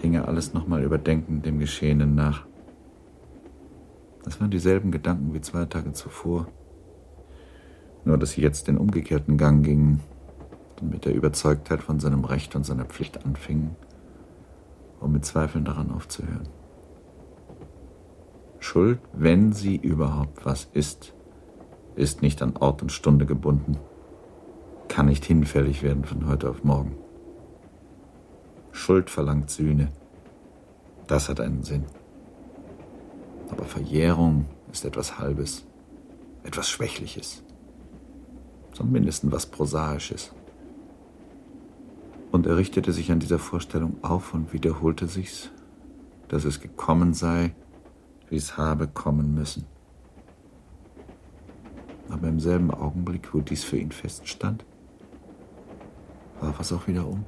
hing 0.00 0.14
er 0.14 0.26
alles 0.26 0.54
nochmal 0.54 0.82
überdenkend 0.82 1.44
dem 1.44 1.58
Geschehenen 1.58 2.14
nach. 2.14 2.46
Das 4.24 4.40
waren 4.40 4.50
dieselben 4.50 4.90
Gedanken 4.90 5.34
wie 5.34 5.42
zwei 5.42 5.66
Tage 5.66 5.92
zuvor, 5.92 6.46
nur 8.06 8.16
dass 8.16 8.30
sie 8.30 8.40
jetzt 8.40 8.66
den 8.66 8.78
umgekehrten 8.78 9.36
Gang 9.36 9.62
gingen 9.62 10.00
mit 10.82 11.04
der 11.04 11.14
Überzeugtheit 11.14 11.82
von 11.82 12.00
seinem 12.00 12.24
Recht 12.24 12.56
und 12.56 12.64
seiner 12.64 12.84
Pflicht 12.84 13.24
anfingen, 13.24 13.76
um 15.00 15.12
mit 15.12 15.24
Zweifeln 15.24 15.64
daran 15.64 15.90
aufzuhören. 15.90 16.48
Schuld, 18.58 18.98
wenn 19.12 19.52
sie 19.52 19.76
überhaupt 19.76 20.46
was 20.46 20.68
ist, 20.72 21.12
ist 21.96 22.22
nicht 22.22 22.42
an 22.42 22.56
Ort 22.56 22.82
und 22.82 22.92
Stunde 22.92 23.26
gebunden, 23.26 23.76
kann 24.88 25.06
nicht 25.06 25.24
hinfällig 25.24 25.82
werden 25.82 26.04
von 26.04 26.26
heute 26.26 26.48
auf 26.48 26.64
morgen. 26.64 26.96
Schuld 28.72 29.10
verlangt 29.10 29.50
Sühne. 29.50 29.92
Das 31.06 31.28
hat 31.28 31.40
einen 31.40 31.62
Sinn. 31.62 31.84
Aber 33.50 33.64
Verjährung 33.64 34.46
ist 34.72 34.84
etwas 34.84 35.18
Halbes, 35.18 35.64
etwas 36.42 36.68
Schwächliches, 36.68 37.42
zumindest 38.72 39.30
was 39.30 39.46
Prosaisches 39.46 40.34
und 42.34 42.48
er 42.48 42.56
richtete 42.56 42.92
sich 42.92 43.12
an 43.12 43.20
dieser 43.20 43.38
Vorstellung 43.38 44.02
auf 44.02 44.34
und 44.34 44.52
wiederholte 44.52 45.06
sich's, 45.06 45.52
dass 46.26 46.44
es 46.44 46.58
gekommen 46.58 47.14
sei, 47.14 47.54
wie 48.28 48.34
es 48.34 48.56
habe 48.56 48.88
kommen 48.88 49.36
müssen. 49.36 49.66
Aber 52.08 52.26
im 52.26 52.40
selben 52.40 52.72
Augenblick, 52.72 53.32
wo 53.32 53.40
dies 53.40 53.62
für 53.62 53.78
ihn 53.78 53.92
feststand, 53.92 54.64
warf 56.40 56.58
es 56.58 56.72
auch 56.72 56.88
wieder 56.88 57.06
um. 57.06 57.24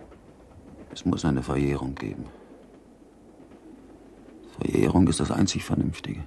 Es 0.90 1.04
muss 1.04 1.24
eine 1.24 1.44
Verjährung 1.44 1.94
geben. 1.94 2.24
Verjährung 4.58 5.06
ist 5.06 5.20
das 5.20 5.30
einzig 5.30 5.64
Vernünftige. 5.64 6.24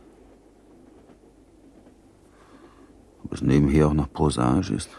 Ob 3.25 3.33
es 3.33 3.41
nebenher 3.41 3.89
auch 3.89 3.93
noch 3.93 4.13
prosaisch 4.13 4.71
ist, 4.71 4.89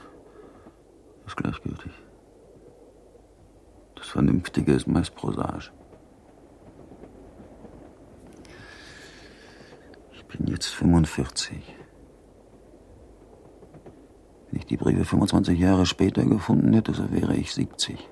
ist 1.26 1.36
gleichgültig. 1.38 1.92
Das 4.00 4.08
Vernünftige 4.08 4.72
ist 4.72 4.86
meist 4.86 5.14
prosaisch. 5.14 5.72
Ich 10.14 10.24
bin 10.24 10.46
jetzt 10.46 10.68
45. 10.68 11.76
Wenn 14.50 14.58
ich 14.58 14.64
die 14.64 14.78
Briefe 14.78 15.04
25 15.04 15.58
Jahre 15.58 15.84
später 15.84 16.24
gefunden 16.24 16.72
hätte, 16.72 16.94
so 16.94 17.12
wäre 17.12 17.36
ich 17.36 17.52
70. 17.52 18.08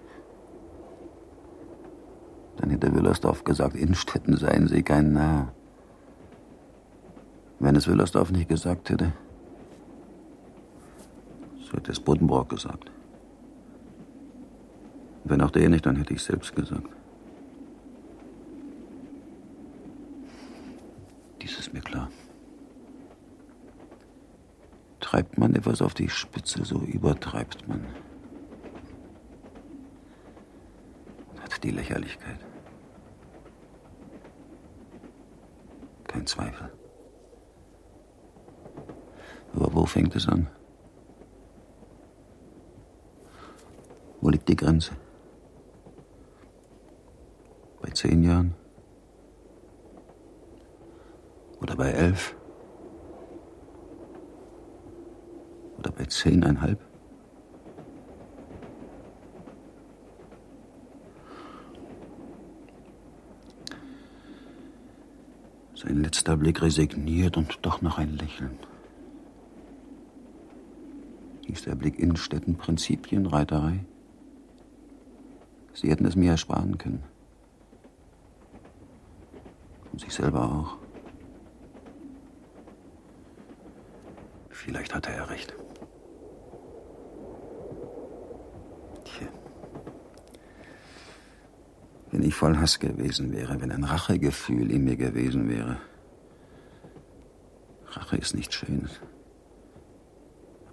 Dann 2.59 2.69
hätte 2.69 2.95
Willersdorf 2.95 3.45
gesagt, 3.45 3.75
Innstetten 3.75 4.37
seien 4.37 4.69
Sie 4.69 4.83
kein 4.83 5.15
Narr. 5.15 5.55
Wenn 7.61 7.77
es 7.77 7.89
Willersdorf 7.89 8.31
nicht 8.31 8.51
gesagt 8.51 8.91
hätte, 8.91 9.15
so 11.61 11.73
hätte 11.73 11.93
es 11.93 12.01
Buddenbrock 12.01 12.51
gesagt. 12.51 12.91
Wenn 15.29 15.43
auch 15.43 15.51
der 15.51 15.69
nicht, 15.69 15.85
dann 15.85 15.97
hätte 15.97 16.15
ich 16.15 16.23
selbst 16.23 16.57
gesagt. 16.57 16.89
Dies 21.43 21.59
ist 21.59 21.75
mir 21.75 21.83
klar. 21.83 22.09
Treibt 25.01 25.37
man 25.37 25.55
etwas 25.55 25.83
auf 25.83 25.93
die 25.93 26.09
Spitze, 26.09 26.65
so 26.65 26.81
übertreibt 26.81 27.69
man. 27.69 27.87
Hat 31.41 31.63
die 31.63 31.71
Lächerlichkeit. 31.71 32.39
Kein 36.07 36.27
Zweifel. 36.27 36.73
Aber 39.55 39.75
wo 39.75 39.85
fängt 39.85 40.17
es 40.17 40.27
an? 40.27 40.49
Wo 44.21 44.31
liegt 44.31 44.49
die 44.49 44.57
Grenze? 44.57 44.93
Zehn 47.99 48.23
Jahren? 48.23 48.55
Oder 51.61 51.75
bei 51.75 51.91
elf? 51.91 52.37
Oder 55.79 55.91
bei 55.91 56.05
zehneinhalb? 56.05 56.79
Sein 65.75 66.01
letzter 66.01 66.37
Blick 66.37 66.63
resigniert 66.63 67.37
und 67.37 67.59
doch 67.63 67.83
noch 67.83 67.99
ein 67.99 68.17
Lächeln. 68.17 68.61
Hieß 71.47 71.65
der 71.65 71.75
Blick 71.75 71.99
Innenstädten 71.99 72.55
Prinzipienreiterei? 72.55 73.85
Sie 75.75 75.91
hätten 75.91 76.05
es 76.05 76.15
mir 76.15 76.31
ersparen 76.31 76.79
können. 76.79 77.18
Und 79.99 80.03
sich 80.05 80.15
selber 80.15 80.45
auch. 80.45 80.77
Vielleicht 84.49 84.95
hatte 84.95 85.11
er 85.11 85.29
recht. 85.29 85.53
Tja. 89.03 89.27
Wenn 92.13 92.23
ich 92.23 92.33
voll 92.33 92.57
Hass 92.59 92.79
gewesen 92.79 93.33
wäre, 93.33 93.61
wenn 93.61 93.73
ein 93.73 93.83
Rachegefühl 93.83 94.71
in 94.71 94.85
mir 94.85 94.95
gewesen 94.95 95.49
wäre. 95.49 95.79
Rache 97.87 98.19
ist 98.19 98.37
nicht 98.37 98.55
schön. 98.55 98.89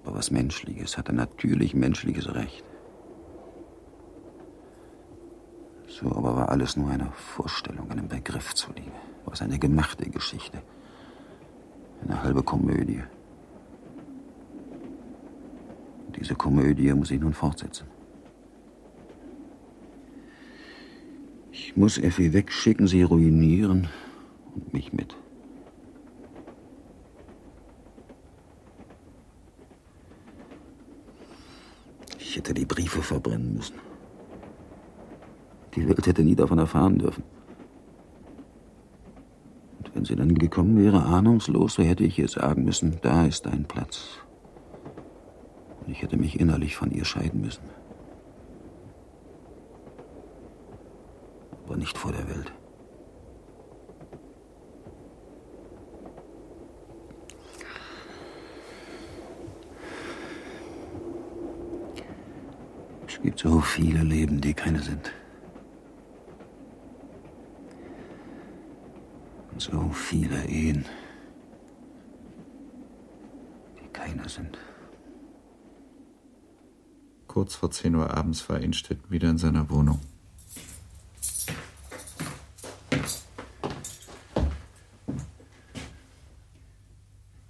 Aber 0.03 0.17
was 0.17 0.29
Menschliches, 0.29 0.99
hat 0.99 1.09
ein 1.09 1.15
natürlich 1.15 1.73
menschliches 1.73 2.31
Recht. 2.35 2.63
So 5.99 6.07
aber 6.07 6.35
war 6.35 6.49
alles 6.49 6.75
nur 6.75 6.89
eine 6.89 7.09
Vorstellung, 7.11 7.89
einem 7.89 8.09
Begriff 8.09 8.53
zuliebe. 8.53 8.91
Was 9.23 9.41
eine 9.41 9.57
gemachte 9.57 10.09
Geschichte. 10.09 10.61
Eine 12.03 12.21
halbe 12.21 12.43
Komödie. 12.43 13.01
Und 16.05 16.17
diese 16.17 16.35
Komödie 16.35 16.91
muss 16.93 17.11
ich 17.11 17.21
nun 17.21 17.33
fortsetzen. 17.33 17.87
Ich 21.53 21.77
muss 21.77 21.97
Effi 21.97 22.33
wegschicken, 22.33 22.87
sie 22.87 23.03
ruinieren 23.03 23.87
und 24.53 24.73
mich 24.73 24.91
mit. 24.91 25.15
Ich 32.19 32.35
hätte 32.35 32.53
die 32.53 32.65
Briefe 32.65 33.01
verbrennen 33.01 33.53
müssen. 33.53 33.94
Die 35.75 35.87
Welt 35.87 36.07
hätte 36.07 36.23
nie 36.23 36.35
davon 36.35 36.57
erfahren 36.57 36.97
dürfen. 36.97 37.23
Und 39.79 39.93
wenn 39.93 40.05
sie 40.05 40.15
dann 40.15 40.33
gekommen 40.35 40.81
wäre, 40.81 41.03
ahnungslos, 41.03 41.75
so 41.75 41.83
hätte 41.83 42.05
ich 42.05 42.17
ihr 42.17 42.29
sagen 42.29 42.63
müssen, 42.63 42.97
da 43.01 43.25
ist 43.25 43.45
dein 43.45 43.65
Platz. 43.65 44.19
Und 45.81 45.91
ich 45.91 46.01
hätte 46.01 46.17
mich 46.17 46.39
innerlich 46.39 46.75
von 46.75 46.91
ihr 46.91 47.03
scheiden 47.03 47.41
müssen. 47.41 47.63
Aber 51.65 51.75
nicht 51.75 51.97
vor 51.97 52.11
der 52.11 52.27
Welt. 52.29 52.53
Es 63.07 63.21
gibt 63.21 63.39
so 63.39 63.59
viele 63.59 64.03
Leben, 64.03 64.39
die 64.39 64.53
keine 64.53 64.79
sind. 64.79 65.11
So 69.65 69.89
viele 69.93 70.45
Ehen, 70.45 70.85
die 73.81 73.87
keine 73.93 74.27
sind. 74.29 74.57
Kurz 77.27 77.55
vor 77.55 77.71
10 77.71 77.95
Uhr 77.95 78.11
abends 78.11 78.47
war 78.49 78.59
Innstetten 78.59 79.09
wieder 79.09 79.29
in 79.29 79.37
seiner 79.37 79.69
Wohnung. 79.69 79.99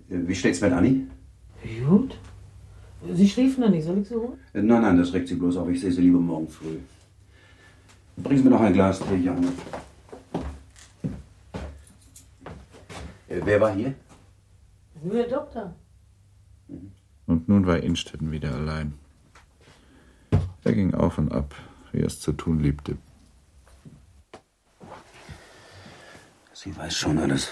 Wie 0.08 0.36
steht's 0.36 0.62
mit 0.62 0.72
Anni? 0.72 1.08
Gut. 1.88 2.18
Sie 3.14 3.28
schliefen 3.30 3.62
noch 3.62 3.70
nicht. 3.70 3.86
Soll 3.86 4.00
ich 4.00 4.08
sie 4.08 4.16
holen? 4.16 4.40
Äh, 4.54 4.62
Nein, 4.62 4.82
nein, 4.82 4.98
das 4.98 5.14
regt 5.14 5.28
Sie 5.28 5.36
bloß 5.36 5.58
auf. 5.58 5.70
Ich 5.70 5.82
sehe 5.82 5.92
Sie 5.92 6.02
lieber 6.02 6.20
morgen 6.20 6.48
früh. 6.48 6.78
Bringen 8.18 8.38
Sie 8.38 8.44
mir 8.46 8.52
noch 8.52 8.62
ein 8.62 8.74
Glas 8.74 9.00
Tee, 9.00 9.18
Janne. 9.18 9.48
Wer 13.46 13.62
war 13.62 13.76
hier? 13.76 13.94
Nur 15.04 15.14
der 15.14 15.28
Doktor. 15.28 15.76
Und 17.28 17.48
nun 17.48 17.68
war 17.68 17.78
Innstetten 17.78 18.32
wieder 18.32 18.52
allein. 18.56 18.96
Er 20.64 20.74
ging 20.74 20.96
auf 20.96 21.20
und 21.20 21.32
ab, 21.32 21.54
wie 21.92 22.00
er 22.00 22.08
es 22.08 22.20
zu 22.20 22.34
tun 22.34 22.60
liebte. 22.60 22.98
Sie 26.54 26.76
weiß 26.76 26.98
schon 26.98 27.20
alles. 27.20 27.50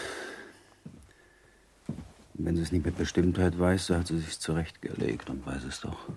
Und 1.88 2.46
wenn 2.48 2.56
sie 2.56 2.64
es 2.64 2.72
nicht 2.72 2.86
mit 2.86 2.98
Bestimmtheit 2.98 3.60
weiß, 3.60 3.86
so 3.86 3.96
hat 3.96 4.08
sie 4.08 4.18
sich 4.18 4.40
zurechtgelegt 4.40 5.30
und 5.30 5.46
weiß 5.46 5.64
es 5.64 5.82
doch. 5.82 6.10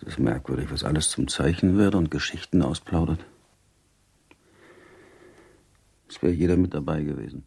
Es 0.00 0.08
ist 0.08 0.18
merkwürdig, 0.18 0.70
was 0.70 0.82
alles 0.82 1.10
zum 1.10 1.28
Zeichen 1.28 1.76
wird 1.76 1.94
und 1.94 2.10
Geschichten 2.10 2.62
ausplaudert. 2.62 3.22
Es 6.10 6.20
wäre 6.20 6.32
jeder 6.32 6.58
mit 6.58 6.74
dabei 6.74 7.02
gewesen. 7.02 7.44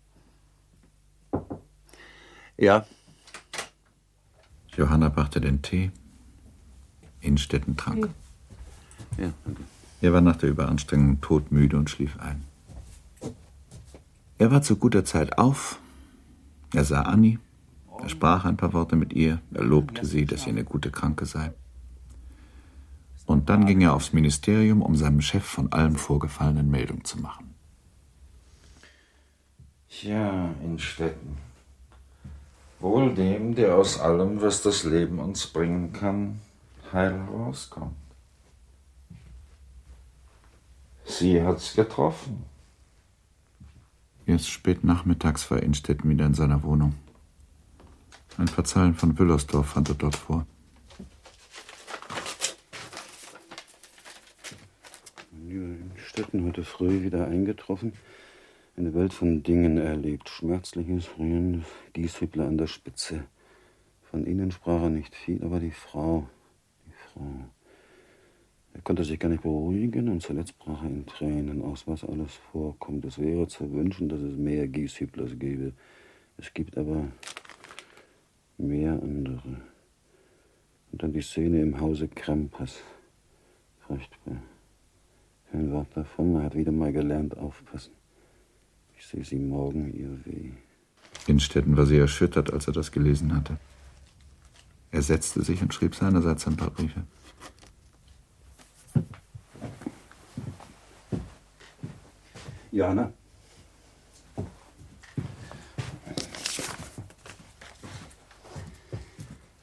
Ja, 2.58 2.86
Johanna 4.78 5.10
brachte 5.10 5.40
den 5.40 5.62
Tee. 5.62 5.92
Innstetten 7.22 7.78
trank. 7.78 8.10
ja, 9.18 9.32
danke. 9.46 9.62
Er 10.02 10.14
war 10.14 10.22
nach 10.22 10.36
der 10.36 10.50
Überanstrengung 10.50 11.22
todmüde 11.22 11.78
und 11.78 11.90
schlief 11.90 12.20
ein. 12.20 12.44
Er 14.38 14.52
war 14.52 14.62
zu 14.62 14.76
guter 14.76 15.06
Zeit 15.06 15.38
auf. 15.38 15.80
Er 16.74 16.84
sah 16.84 17.04
Annie. 17.04 17.40
Er 18.02 18.10
sprach 18.10 18.44
ein 18.46 18.58
paar 18.58 18.74
Worte 18.74 18.96
mit 18.96 19.14
ihr. 19.14 19.40
Er 19.54 19.64
lobte 19.64 20.06
sie, 20.06 20.26
dass 20.26 20.44
sie 20.44 20.50
eine 20.50 20.66
gute 20.66 20.92
Kranke 20.92 21.26
sei. 21.26 21.54
Und 23.26 23.50
dann 23.50 23.66
ging 23.66 23.80
er 23.80 23.94
aufs 23.94 24.12
Ministerium, 24.12 24.82
um 24.82 24.96
seinem 24.96 25.22
Chef 25.22 25.46
von 25.46 25.72
allem 25.72 25.96
Vorgefallenen 25.96 26.70
Meldung 26.70 27.06
zu 27.06 27.20
machen. 27.22 27.53
Ja, 30.04 30.54
Innstetten. 30.62 31.38
Wohl 32.82 33.14
dem, 33.14 33.56
der 33.56 33.78
aus 33.78 34.02
allem, 34.02 34.42
was 34.42 34.62
das 34.62 34.84
Leben 34.84 35.20
uns 35.20 35.48
bringen 35.48 35.94
kann, 35.94 36.42
heil 36.92 37.22
rauskommt. 37.30 37.96
Sie 41.06 41.42
hat's 41.42 41.74
getroffen. 41.74 42.44
Erst 44.26 44.50
spät 44.50 44.84
nachmittags 44.84 45.50
war 45.50 45.64
Innstetten 45.64 46.10
wieder 46.10 46.26
in 46.26 46.34
seiner 46.34 46.64
Wohnung. 46.64 46.96
Ein 48.38 48.48
paar 48.48 48.66
Zeilen 48.66 48.96
von 48.96 49.18
Wüllersdorf 49.18 49.70
fand 49.70 49.88
er 49.88 49.96
dort 49.96 50.18
vor. 50.18 50.46
In 55.32 55.92
Städten 55.96 56.44
heute 56.46 56.66
früh 56.66 57.04
wieder 57.04 57.26
eingetroffen. 57.26 57.94
Eine 58.76 58.96
Welt 58.96 59.14
von 59.14 59.44
Dingen 59.44 59.78
erlebt. 59.78 60.30
Schmerzliches, 60.30 61.20
rührendes, 61.20 61.68
Gieshübler 61.94 62.48
an 62.48 62.58
der 62.58 62.66
Spitze. 62.66 63.26
Von 64.02 64.26
ihnen 64.26 64.50
sprach 64.50 64.82
er 64.82 64.90
nicht 64.90 65.16
viel, 65.16 65.44
aber 65.44 65.60
die 65.60 65.70
Frau, 65.70 66.28
die 66.88 66.92
Frau. 66.92 67.46
Er 68.74 68.82
konnte 68.82 69.04
sich 69.04 69.20
gar 69.20 69.30
nicht 69.30 69.44
beruhigen 69.44 70.10
und 70.10 70.24
zuletzt 70.24 70.58
brach 70.58 70.82
er 70.82 70.90
in 70.90 71.06
Tränen 71.06 71.62
aus, 71.62 71.88
was 71.88 72.04
alles 72.04 72.34
vorkommt. 72.52 73.06
Es 73.06 73.20
wäre 73.20 73.48
zu 73.48 73.72
wünschen, 73.72 74.10
dass 74.10 74.22
es 74.22 74.36
mehr 74.38 74.68
Gieshüblers 74.68 75.38
gäbe. 75.38 75.74
Es 76.38 76.52
gibt 76.52 76.76
aber 76.76 77.12
mehr 78.58 78.94
andere. 78.94 79.62
Und 80.92 81.04
dann 81.04 81.14
die 81.14 81.22
Szene 81.22 81.62
im 81.62 81.80
Hause 81.80 82.08
Krempas. 82.08 82.82
Furchtbar. 83.82 84.42
Kein 85.52 85.72
Wort 85.72 85.96
davon. 85.96 86.36
Er 86.38 86.44
hat 86.44 86.56
wieder 86.56 86.72
mal 86.72 86.92
gelernt 86.92 87.38
aufpassen. 87.38 87.94
Ich 89.04 89.10
sehe 89.10 89.26
sie 89.26 89.36
morgen 89.36 89.94
ihr 89.94 90.26
weh. 90.26 90.52
Innstetten 91.28 91.76
war 91.76 91.86
sehr 91.86 92.00
erschüttert, 92.00 92.54
als 92.54 92.68
er 92.68 92.74
das 92.74 92.90
gelesen 92.90 93.36
hatte. 93.36 93.58
Er 94.92 95.02
setzte 95.02 95.44
sich 95.44 95.62
und 95.62 95.74
schrieb 95.74 95.94
seinerseits 95.94 96.48
ein 96.48 96.56
paar 96.56 96.72
Briefe. 96.72 97.04
Johanna? 102.72 103.12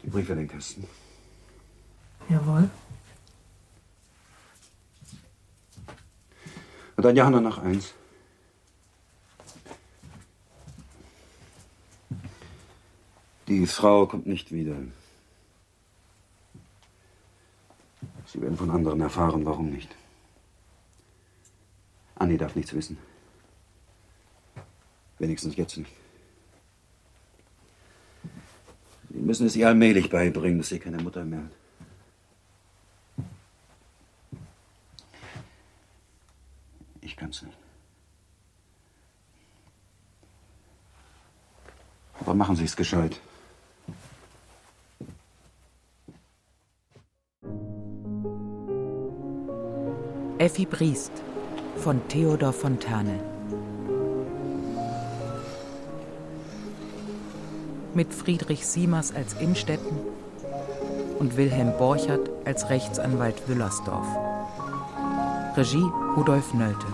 Die 0.03 0.11
Briefe 0.11 0.33
in 0.33 0.39
den 0.41 0.49
Kasten. 0.49 0.85
Jawohl. 2.29 2.69
Und 6.97 7.05
dann 7.05 7.17
Johanna 7.17 7.41
noch 7.41 7.59
eins. 7.59 7.95
Die 13.51 13.67
Frau 13.67 14.07
kommt 14.07 14.29
nicht 14.29 14.53
wieder. 14.53 14.77
Sie 18.25 18.41
werden 18.41 18.57
von 18.57 18.71
anderen 18.71 19.01
erfahren, 19.01 19.45
warum 19.45 19.71
nicht. 19.71 19.93
Annie 22.15 22.39
darf 22.39 22.55
nichts 22.55 22.73
wissen. 22.73 22.97
Wenigstens 25.19 25.57
jetzt 25.57 25.77
nicht. 25.77 25.91
Sie 29.09 29.19
müssen 29.19 29.49
es 29.49 29.57
ihr 29.57 29.67
allmählich 29.67 30.11
beibringen, 30.11 30.59
dass 30.59 30.69
sie 30.69 30.79
keine 30.79 31.03
Mutter 31.03 31.25
mehr 31.25 31.43
hat. 31.43 31.51
Ich 37.01 37.17
kann's 37.17 37.43
nicht. 37.43 37.59
Aber 42.21 42.35
machen 42.35 42.55
Sie 42.55 42.65
es 42.65 42.77
gescheit. 42.77 43.21
Effi 50.41 50.65
Briest 50.65 51.13
von 51.77 52.01
Theodor 52.09 52.55
Fontane. 52.55 53.21
Mit 57.93 58.15
Friedrich 58.15 58.67
Siemers 58.67 59.15
als 59.15 59.35
Innstetten 59.35 59.99
und 61.19 61.37
Wilhelm 61.37 61.77
Borchert 61.77 62.31
als 62.47 62.71
Rechtsanwalt 62.71 63.47
Wüllersdorf. 63.49 64.07
Regie 65.59 65.87
Rudolf 66.17 66.55
Nölte. 66.55 66.87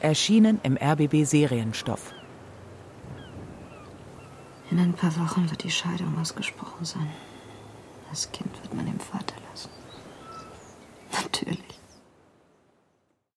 Erschienen 0.00 0.58
im 0.64 0.76
RBB 0.76 1.22
Serienstoff. 1.24 2.12
In 4.72 4.80
ein 4.80 4.94
paar 4.94 5.16
Wochen 5.16 5.48
wird 5.48 5.62
die 5.62 5.70
Scheidung 5.70 6.18
ausgesprochen 6.20 6.84
sein. 6.84 7.08
Das 8.10 8.32
Kind 8.32 8.50
wird 8.64 8.74
man 8.74 8.86
dem 8.86 8.98
Vater. 8.98 9.41